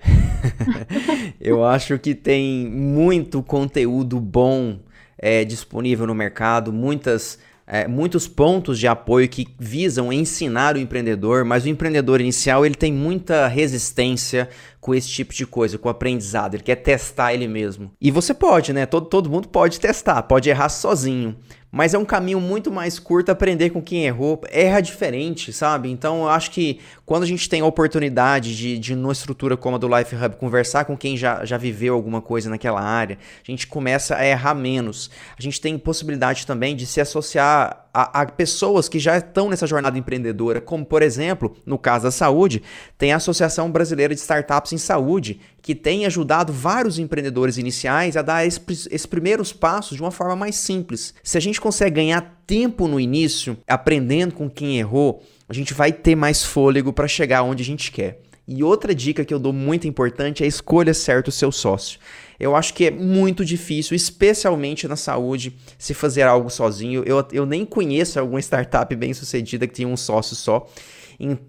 Eu 1.41 1.65
acho 1.65 1.99
que 1.99 2.15
tem 2.15 2.67
muito 2.69 3.43
conteúdo 3.43 4.21
bom 4.21 4.79
é, 5.19 5.45
disponível 5.45 6.07
no 6.07 6.15
mercado, 6.15 6.73
muitas 6.73 7.39
é, 7.71 7.87
muitos 7.87 8.27
pontos 8.27 8.79
de 8.79 8.89
apoio 8.89 9.29
que 9.29 9.47
visam 9.59 10.11
ensinar 10.11 10.75
o 10.75 10.79
empreendedor, 10.79 11.45
mas 11.45 11.65
o 11.65 11.69
empreendedor 11.69 12.19
inicial 12.19 12.65
ele 12.65 12.75
tem 12.75 12.91
muita 12.91 13.47
resistência 13.47 14.49
com 14.81 14.95
esse 14.95 15.09
tipo 15.09 15.35
de 15.35 15.47
coisa, 15.47 15.79
com 15.79 15.89
aprendizado, 15.89 16.55
ele 16.55 16.63
quer 16.63 16.77
testar 16.77 17.35
ele 17.35 17.49
mesmo. 17.49 17.91
E 18.01 18.11
você 18.11 18.33
pode, 18.33 18.73
né? 18.73 18.87
Todo, 18.87 19.07
todo 19.07 19.31
mundo 19.31 19.49
pode 19.49 19.81
testar, 19.81 20.23
pode 20.23 20.49
errar 20.49 20.69
sozinho. 20.69 21.37
Mas 21.71 21.93
é 21.93 21.99
um 21.99 22.05
caminho 22.05 22.41
muito 22.41 22.71
mais 22.71 22.99
curto 22.99 23.31
aprender 23.31 23.71
com 23.71 23.83
quem 23.83 24.07
errou. 24.07 24.41
Erra 24.51 24.81
diferente, 24.81 25.53
sabe? 25.53 25.91
Então 25.91 26.23
eu 26.23 26.29
acho 26.29 26.51
que 26.51 26.81
quando 27.05 27.25
a 27.25 27.27
gente 27.27 27.47
tem 27.49 27.61
a 27.61 27.67
oportunidade 27.67 28.57
de, 28.57 28.79
de 28.79 28.97
numa 28.97 29.13
estrutura 29.13 29.57
como 29.57 29.77
a 29.77 29.79
do 29.79 29.87
Life 29.87 30.17
Hub, 30.17 30.37
conversar 30.37 30.87
com 30.87 30.97
quem 30.97 31.17
já, 31.17 31.45
já 31.45 31.59
viveu 31.59 31.95
alguma 31.95 32.23
coisa 32.23 32.49
naquela 32.49 32.81
área, 32.81 33.19
a 33.47 33.51
gente 33.51 33.67
começa 33.67 34.17
a 34.17 34.27
errar 34.27 34.55
menos. 34.55 35.11
A 35.39 35.43
gente 35.43 35.61
tem 35.61 35.77
possibilidade 35.79 36.47
também 36.47 36.75
de 36.75 36.87
se 36.87 37.03
associar 37.03 37.88
a, 38.01 38.23
a, 38.23 38.27
pessoas 38.27 38.89
que 38.89 39.01
já 39.01 39.19
estão 39.19 39.51
nessa 39.51 39.67
jornada 39.67 39.99
empreendedora, 39.99 40.61
como 40.61 40.87
por 40.87 41.03
exemplo, 41.03 41.57
no 41.67 41.77
caso 41.77 42.05
da 42.05 42.13
saúde, 42.13 42.63
tem 42.97 43.13
a 43.13 43.17
Associação 43.17 43.73
Brasileira 43.73 44.15
de 44.15 44.21
Startups 44.21 44.73
em 44.73 44.79
Saúde, 44.79 45.41
que 45.61 45.75
tem 45.75 46.07
ajudado 46.07 46.53
vários 46.53 47.01
empreendedores 47.01 47.59
iniciais 47.59 48.17
a 48.17 48.23
dar 48.23 48.47
esses 48.47 49.05
primeiros 49.05 49.53
passos 49.53 49.97
de 49.97 50.03
uma 50.03 50.13
forma 50.13 50.37
mais 50.37 50.55
simples. 50.55 51.13
Se 51.25 51.37
a 51.37 51.41
gente 51.41 51.61
consegue 51.61 51.97
ganhar 51.97 52.41
tempo 52.47 52.87
no 52.87 53.01
início, 53.01 53.59
aprendendo 53.67 54.33
com 54.33 54.49
quem 54.49 54.79
errou, 54.79 55.21
a 55.49 55.53
gente 55.53 55.75
vai 55.75 55.91
ter 55.91 56.15
mais 56.15 56.45
fôlego 56.45 56.93
para 56.93 57.09
chegar 57.09 57.43
onde 57.43 57.65
a 57.65 57.67
gente 57.67 57.91
quer. 57.91 58.21
E 58.47 58.63
outra 58.63 58.95
dica 58.95 59.25
que 59.25 59.35
eu 59.35 59.41
dou 59.41 59.53
muito 59.53 59.89
importante 59.89 60.45
é 60.45 60.47
escolha 60.47 60.95
certo 60.95 61.29
o 61.29 61.33
seu 61.33 61.51
sócio. 61.51 61.99
Eu 62.39 62.55
acho 62.55 62.73
que 62.75 62.87
é 62.87 62.91
muito 62.91 63.45
difícil, 63.45 63.97
especialmente 63.97 64.87
na 64.87 64.97
saúde, 64.97 65.55
se 65.77 65.93
fazer 65.93 66.23
algo 66.23 66.49
sozinho. 66.49 67.03
Eu, 67.05 67.27
eu 67.33 67.45
nem 67.45 67.65
conheço 67.65 68.21
alguma 68.21 68.41
startup 68.41 68.95
bem 68.95 69.13
sucedida 69.13 69.67
que 69.67 69.75
tenha 69.75 69.89
um 69.89 69.97
sócio 69.97 70.37
só 70.37 70.67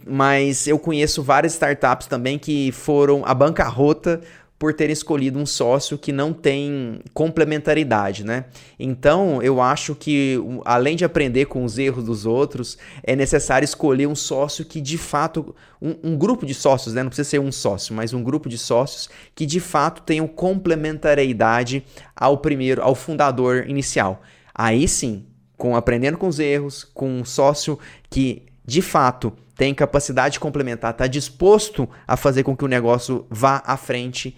mas 0.07 0.65
eu 0.67 0.79
conheço 0.79 1.21
várias 1.21 1.53
startups 1.53 2.07
também 2.07 2.39
que 2.39 2.71
foram 2.71 3.23
a 3.23 3.33
bancarrota 3.35 4.19
por 4.59 4.73
ter 4.73 4.89
escolhido 4.89 5.39
um 5.39 5.45
sócio 5.45 5.97
que 5.97 6.11
não 6.11 6.33
tem 6.33 6.99
complementaridade, 7.13 8.25
né? 8.25 8.45
Então, 8.77 9.41
eu 9.41 9.61
acho 9.61 9.95
que 9.95 10.37
além 10.65 10.97
de 10.97 11.05
aprender 11.05 11.45
com 11.45 11.63
os 11.63 11.77
erros 11.77 12.03
dos 12.03 12.25
outros, 12.25 12.77
é 13.01 13.15
necessário 13.15 13.63
escolher 13.63 14.05
um 14.05 14.15
sócio 14.15 14.65
que 14.65 14.81
de 14.81 14.97
fato 14.97 15.55
um, 15.81 15.95
um 16.03 16.17
grupo 16.17 16.45
de 16.45 16.53
sócios, 16.53 16.93
né? 16.93 17.01
Não 17.01 17.09
precisa 17.09 17.29
ser 17.29 17.39
um 17.39 17.53
sócio, 17.53 17.95
mas 17.95 18.13
um 18.13 18.21
grupo 18.21 18.49
de 18.49 18.57
sócios 18.57 19.09
que 19.33 19.45
de 19.45 19.61
fato 19.61 20.01
tenham 20.01 20.27
complementariedade 20.27 21.85
ao 22.13 22.39
primeiro, 22.39 22.81
ao 22.81 22.93
fundador 22.93 23.65
inicial. 23.65 24.21
Aí 24.53 24.89
sim, 24.89 25.25
com 25.55 25.73
aprendendo 25.73 26.17
com 26.17 26.27
os 26.27 26.37
erros, 26.37 26.83
com 26.83 27.09
um 27.09 27.23
sócio 27.23 27.79
que 28.09 28.48
de 28.69 28.81
fato 28.81 29.33
tem 29.55 29.73
capacidade 29.73 30.39
complementar, 30.39 30.91
está 30.91 31.07
disposto 31.07 31.89
a 32.07 32.15
fazer 32.15 32.43
com 32.43 32.55
que 32.55 32.63
o 32.63 32.67
negócio 32.67 33.25
vá 33.29 33.61
à 33.65 33.75
frente, 33.75 34.37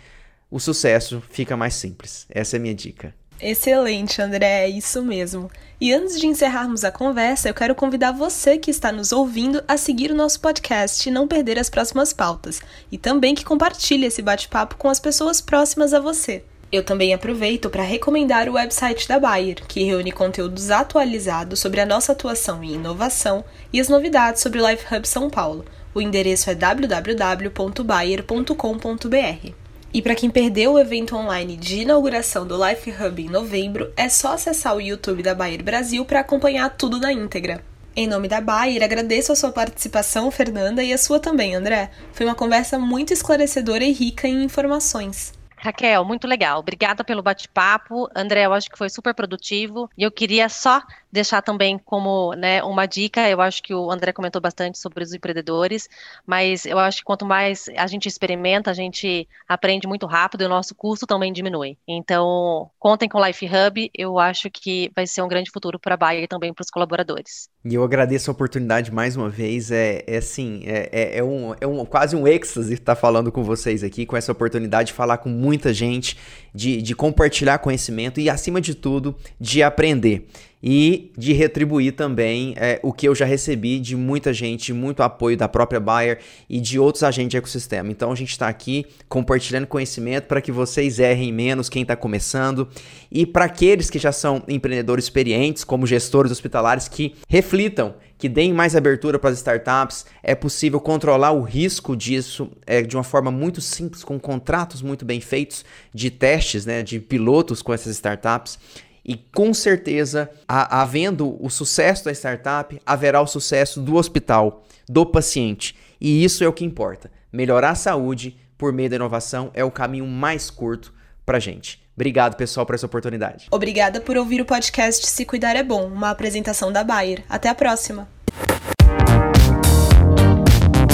o 0.50 0.60
sucesso 0.60 1.22
fica 1.30 1.56
mais 1.56 1.76
simples. 1.76 2.26
Essa 2.30 2.56
é 2.56 2.58
a 2.58 2.62
minha 2.62 2.74
dica. 2.74 3.14
Excelente, 3.40 4.22
André, 4.22 4.66
é 4.66 4.70
isso 4.70 5.02
mesmo. 5.04 5.50
E 5.80 5.92
antes 5.92 6.20
de 6.20 6.28
encerrarmos 6.28 6.84
a 6.84 6.92
conversa, 6.92 7.50
eu 7.50 7.54
quero 7.54 7.76
convidar 7.76 8.12
você 8.12 8.58
que 8.58 8.72
está 8.72 8.92
nos 8.92 9.12
ouvindo 9.12 9.64
a 9.68 9.78
seguir 9.78 10.12
o 10.12 10.16
nosso 10.16 10.40
podcast 10.40 11.08
e 11.08 11.12
não 11.12 11.28
perder 11.28 11.60
as 11.60 11.70
próximas 11.70 12.14
pautas, 12.14 12.62
e 12.92 12.98
também 12.98 13.36
que 13.36 13.46
compartilhe 13.46 14.06
esse 14.06 14.22
bate-papo 14.22 14.76
com 14.76 14.90
as 14.90 15.00
pessoas 15.00 15.42
próximas 15.42 15.94
a 15.94 16.00
você. 16.00 16.44
Eu 16.72 16.84
também 16.84 17.14
aproveito 17.14 17.70
para 17.70 17.84
recomendar 17.84 18.48
o 18.48 18.54
website 18.54 19.06
da 19.06 19.20
Bayer, 19.20 19.58
que 19.68 19.84
reúne 19.84 20.10
conteúdos 20.10 20.72
atualizados 20.72 21.60
sobre 21.60 21.82
a 21.82 21.86
nossa 21.86 22.14
atuação 22.14 22.64
em 22.64 22.76
inovação 22.76 23.44
e 23.74 23.82
as 23.82 23.90
novidades 23.90 24.42
sobre 24.42 24.62
o 24.62 24.70
Life 24.70 24.86
Hub 24.94 25.06
São 25.06 25.30
Paulo. 25.30 25.66
O 25.94 26.02
endereço 26.02 26.50
é 26.50 26.56
www.bayer.com.br. 26.56 29.54
E 29.94 30.02
para 30.02 30.16
quem 30.16 30.30
perdeu 30.30 30.72
o 30.72 30.80
evento 30.80 31.18
online 31.18 31.58
de 31.58 31.82
inauguração 31.82 32.48
do 32.48 32.56
Life 32.66 32.90
Hub 32.90 33.22
em 33.22 33.30
novembro, 33.30 33.92
é 33.98 34.08
só 34.08 34.36
acessar 34.36 34.74
o 34.74 34.80
YouTube 34.80 35.22
da 35.22 35.36
Bayer 35.36 35.62
Brasil 35.62 36.06
para 36.06 36.22
acompanhar 36.22 36.70
tudo 36.78 36.98
na 36.98 37.12
íntegra. 37.12 37.62
Em 37.94 38.08
nome 38.08 38.30
da 38.30 38.40
Bayer, 38.40 38.82
agradeço 38.82 39.34
a 39.34 39.36
sua 39.36 39.52
participação, 39.52 40.32
Fernanda, 40.32 40.82
e 40.82 40.94
a 40.94 40.98
sua 40.98 41.20
também, 41.20 41.54
André. 41.54 41.92
Foi 42.14 42.26
uma 42.26 42.36
conversa 42.36 42.80
muito 42.80 43.12
esclarecedora 43.12 43.84
e 43.84 43.92
rica 43.92 44.30
em 44.30 44.46
informações. 44.46 45.34
Raquel, 45.62 46.04
muito 46.04 46.28
legal. 46.28 46.60
Obrigada 46.60 47.04
pelo 47.04 47.22
bate-papo. 47.22 48.10
André, 48.16 48.46
eu 48.48 48.54
acho 48.54 48.70
que 48.70 48.78
foi 48.78 48.90
super 48.90 49.14
produtivo. 49.14 49.88
E 49.96 50.02
eu 50.02 50.12
queria 50.12 50.50
só 50.50 50.82
deixar 51.12 51.42
também 51.42 51.78
como 51.78 52.34
né, 52.34 52.64
uma 52.64 52.86
dica, 52.86 53.30
eu 53.30 53.42
acho 53.42 53.62
que 53.62 53.74
o 53.74 53.92
André 53.92 54.14
comentou 54.14 54.42
bastante 54.42 54.80
sobre 54.80 55.04
os 55.04 55.14
empreendedores, 55.14 55.90
mas 56.26 56.66
eu 56.66 56.80
acho 56.80 57.00
que 57.00 57.04
quanto 57.04 57.26
mais 57.26 57.70
a 57.76 57.86
gente 57.86 58.08
experimenta, 58.08 58.72
a 58.72 58.74
gente 58.74 59.28
aprende 59.48 59.88
muito 59.88 60.06
rápido 60.06 60.42
e 60.42 60.46
o 60.46 60.50
nosso 60.50 60.74
custo 60.74 61.06
também 61.06 61.34
diminui. 61.34 61.78
Então, 61.88 62.70
contem 62.80 63.10
com 63.10 63.20
o 63.20 63.26
Life 63.26 63.46
Hub, 63.46 63.92
eu 63.94 64.18
acho 64.18 64.50
que 64.50 64.90
vai 64.96 65.06
ser 65.06 65.22
um 65.22 65.28
grande 65.28 65.52
futuro 65.52 65.78
para 65.78 65.96
a 65.96 65.98
Bayer 65.98 66.24
e 66.24 66.28
também 66.28 66.54
para 66.54 66.64
os 66.64 66.70
colaboradores. 66.70 67.50
E 67.64 67.76
eu 67.76 67.84
agradeço 67.84 68.32
a 68.32 68.34
oportunidade 68.34 68.92
mais 68.92 69.16
uma 69.16 69.30
vez, 69.30 69.70
é, 69.70 70.04
é 70.08 70.18
assim, 70.18 70.64
é, 70.66 70.90
é, 70.92 71.18
é, 71.18 71.24
um, 71.24 71.54
é 71.60 71.68
um, 71.68 71.86
quase 71.86 72.16
um 72.16 72.28
êxtase 72.28 72.74
estar 72.74 72.96
falando 72.96 73.32
com 73.32 73.44
vocês 73.44 73.84
aqui, 73.84 74.06
com 74.06 74.16
essa 74.16 74.32
oportunidade 74.32 74.88
de 74.88 74.94
falar 74.94 75.18
com 75.18 75.30
muita 75.52 75.74
gente, 75.74 76.18
de, 76.56 76.82
de 76.82 76.96
compartilhar 76.96 77.60
conhecimento 77.60 78.22
e, 78.22 78.30
acima 78.30 78.62
de 78.62 78.74
tudo, 78.74 79.14
de 79.40 79.62
aprender 79.62 80.28
e 80.64 81.12
de 81.18 81.34
retribuir 81.34 81.94
também 81.94 82.54
é, 82.58 82.80
o 82.84 82.94
que 82.94 83.08
eu 83.08 83.16
já 83.16 83.26
recebi 83.26 83.80
de 83.80 83.96
muita 83.96 84.34
gente, 84.34 84.74
muito 84.74 85.02
apoio 85.02 85.36
da 85.36 85.48
própria 85.48 85.80
Bayer 85.80 86.20
e 86.50 86.60
de 86.60 86.78
outros 86.78 87.04
agentes 87.04 87.32
de 87.32 87.38
ecossistema. 87.38 87.92
Então 87.92 88.12
a 88.12 88.16
gente 88.16 88.32
está 88.32 88.48
aqui 88.48 88.86
compartilhando 89.10 89.68
conhecimento 89.68 90.26
para 90.26 90.42
que 90.42 90.52
vocês 90.52 91.00
errem 91.00 91.32
menos 91.32 91.70
quem 91.70 91.82
está 91.82 91.96
começando 91.96 92.68
e 93.12 93.26
para 93.26 93.46
aqueles 93.46 93.90
que 93.90 94.00
já 94.00 94.12
são 94.12 94.44
empreendedores 94.48 95.06
experientes, 95.06 95.64
como 95.64 95.88
gestores 95.88 96.32
hospitalares, 96.32 96.88
que 96.88 97.16
reflitam 97.28 97.96
que 98.22 98.30
deem 98.30 98.54
mais 98.54 98.76
abertura 98.76 99.18
para 99.18 99.32
as 99.32 99.38
startups, 99.38 100.06
é 100.22 100.36
possível 100.36 100.80
controlar 100.80 101.32
o 101.32 101.42
risco 101.42 101.98
disso 101.98 102.52
é, 102.68 102.84
de 102.84 102.96
uma 102.96 103.04
forma 103.04 103.32
muito 103.32 103.60
simples, 103.62 104.04
com 104.04 104.20
contratos 104.20 104.84
muito 104.84 105.04
bem 105.04 105.20
feitos 105.20 105.66
de 105.92 106.12
testes, 106.12 106.64
né, 106.64 106.84
de 106.84 107.00
pilotos 107.00 107.64
com 107.64 107.74
essas 107.74 107.96
startups 107.96 108.60
E 109.04 109.16
com 109.16 109.54
certeza, 109.54 110.30
a, 110.48 110.82
havendo 110.82 111.38
o 111.44 111.50
sucesso 111.50 112.06
da 112.06 112.12
startup, 112.12 112.80
haverá 112.86 113.22
o 113.22 113.28
sucesso 113.28 113.82
do 113.82 113.96
hospital, 113.96 114.64
do 114.88 115.06
paciente. 115.06 115.76
E 116.00 116.24
isso 116.24 116.44
é 116.44 116.48
o 116.48 116.54
que 116.54 116.66
importa. 116.66 117.12
Melhorar 117.32 117.72
a 117.72 117.76
saúde 117.76 118.38
por 118.58 118.72
meio 118.72 118.90
da 118.90 118.96
inovação 118.98 119.50
é 119.54 119.64
o 119.64 119.72
caminho 119.72 120.06
mais 120.06 120.50
curto 120.50 120.94
para 121.26 121.40
gente. 121.40 121.82
Obrigado, 121.96 122.36
pessoal, 122.36 122.66
por 122.66 122.76
essa 122.76 122.86
oportunidade. 122.86 123.48
Obrigada 123.52 124.00
por 124.00 124.18
ouvir 124.18 124.42
o 124.42 124.46
podcast 124.46 125.06
Se 125.08 125.26
Cuidar 125.26 125.56
é 125.56 125.64
Bom, 125.64 125.88
uma 125.88 126.10
apresentação 126.10 126.72
da 126.72 126.84
Bayer. 126.84 127.24
Até 127.30 127.50
a 127.50 127.56
próxima! 127.56 128.08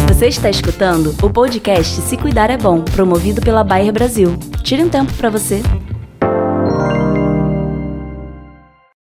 Você 0.07 0.27
está 0.27 0.49
escutando 0.49 1.15
o 1.23 1.29
podcast 1.29 2.01
Se 2.01 2.17
Cuidar 2.17 2.49
é 2.49 2.57
Bom, 2.57 2.81
promovido 2.81 3.39
pela 3.39 3.63
Bayer 3.63 3.93
Brasil. 3.93 4.37
Tire 4.63 4.83
um 4.83 4.89
tempo 4.89 5.13
para 5.13 5.29
você. 5.29 5.61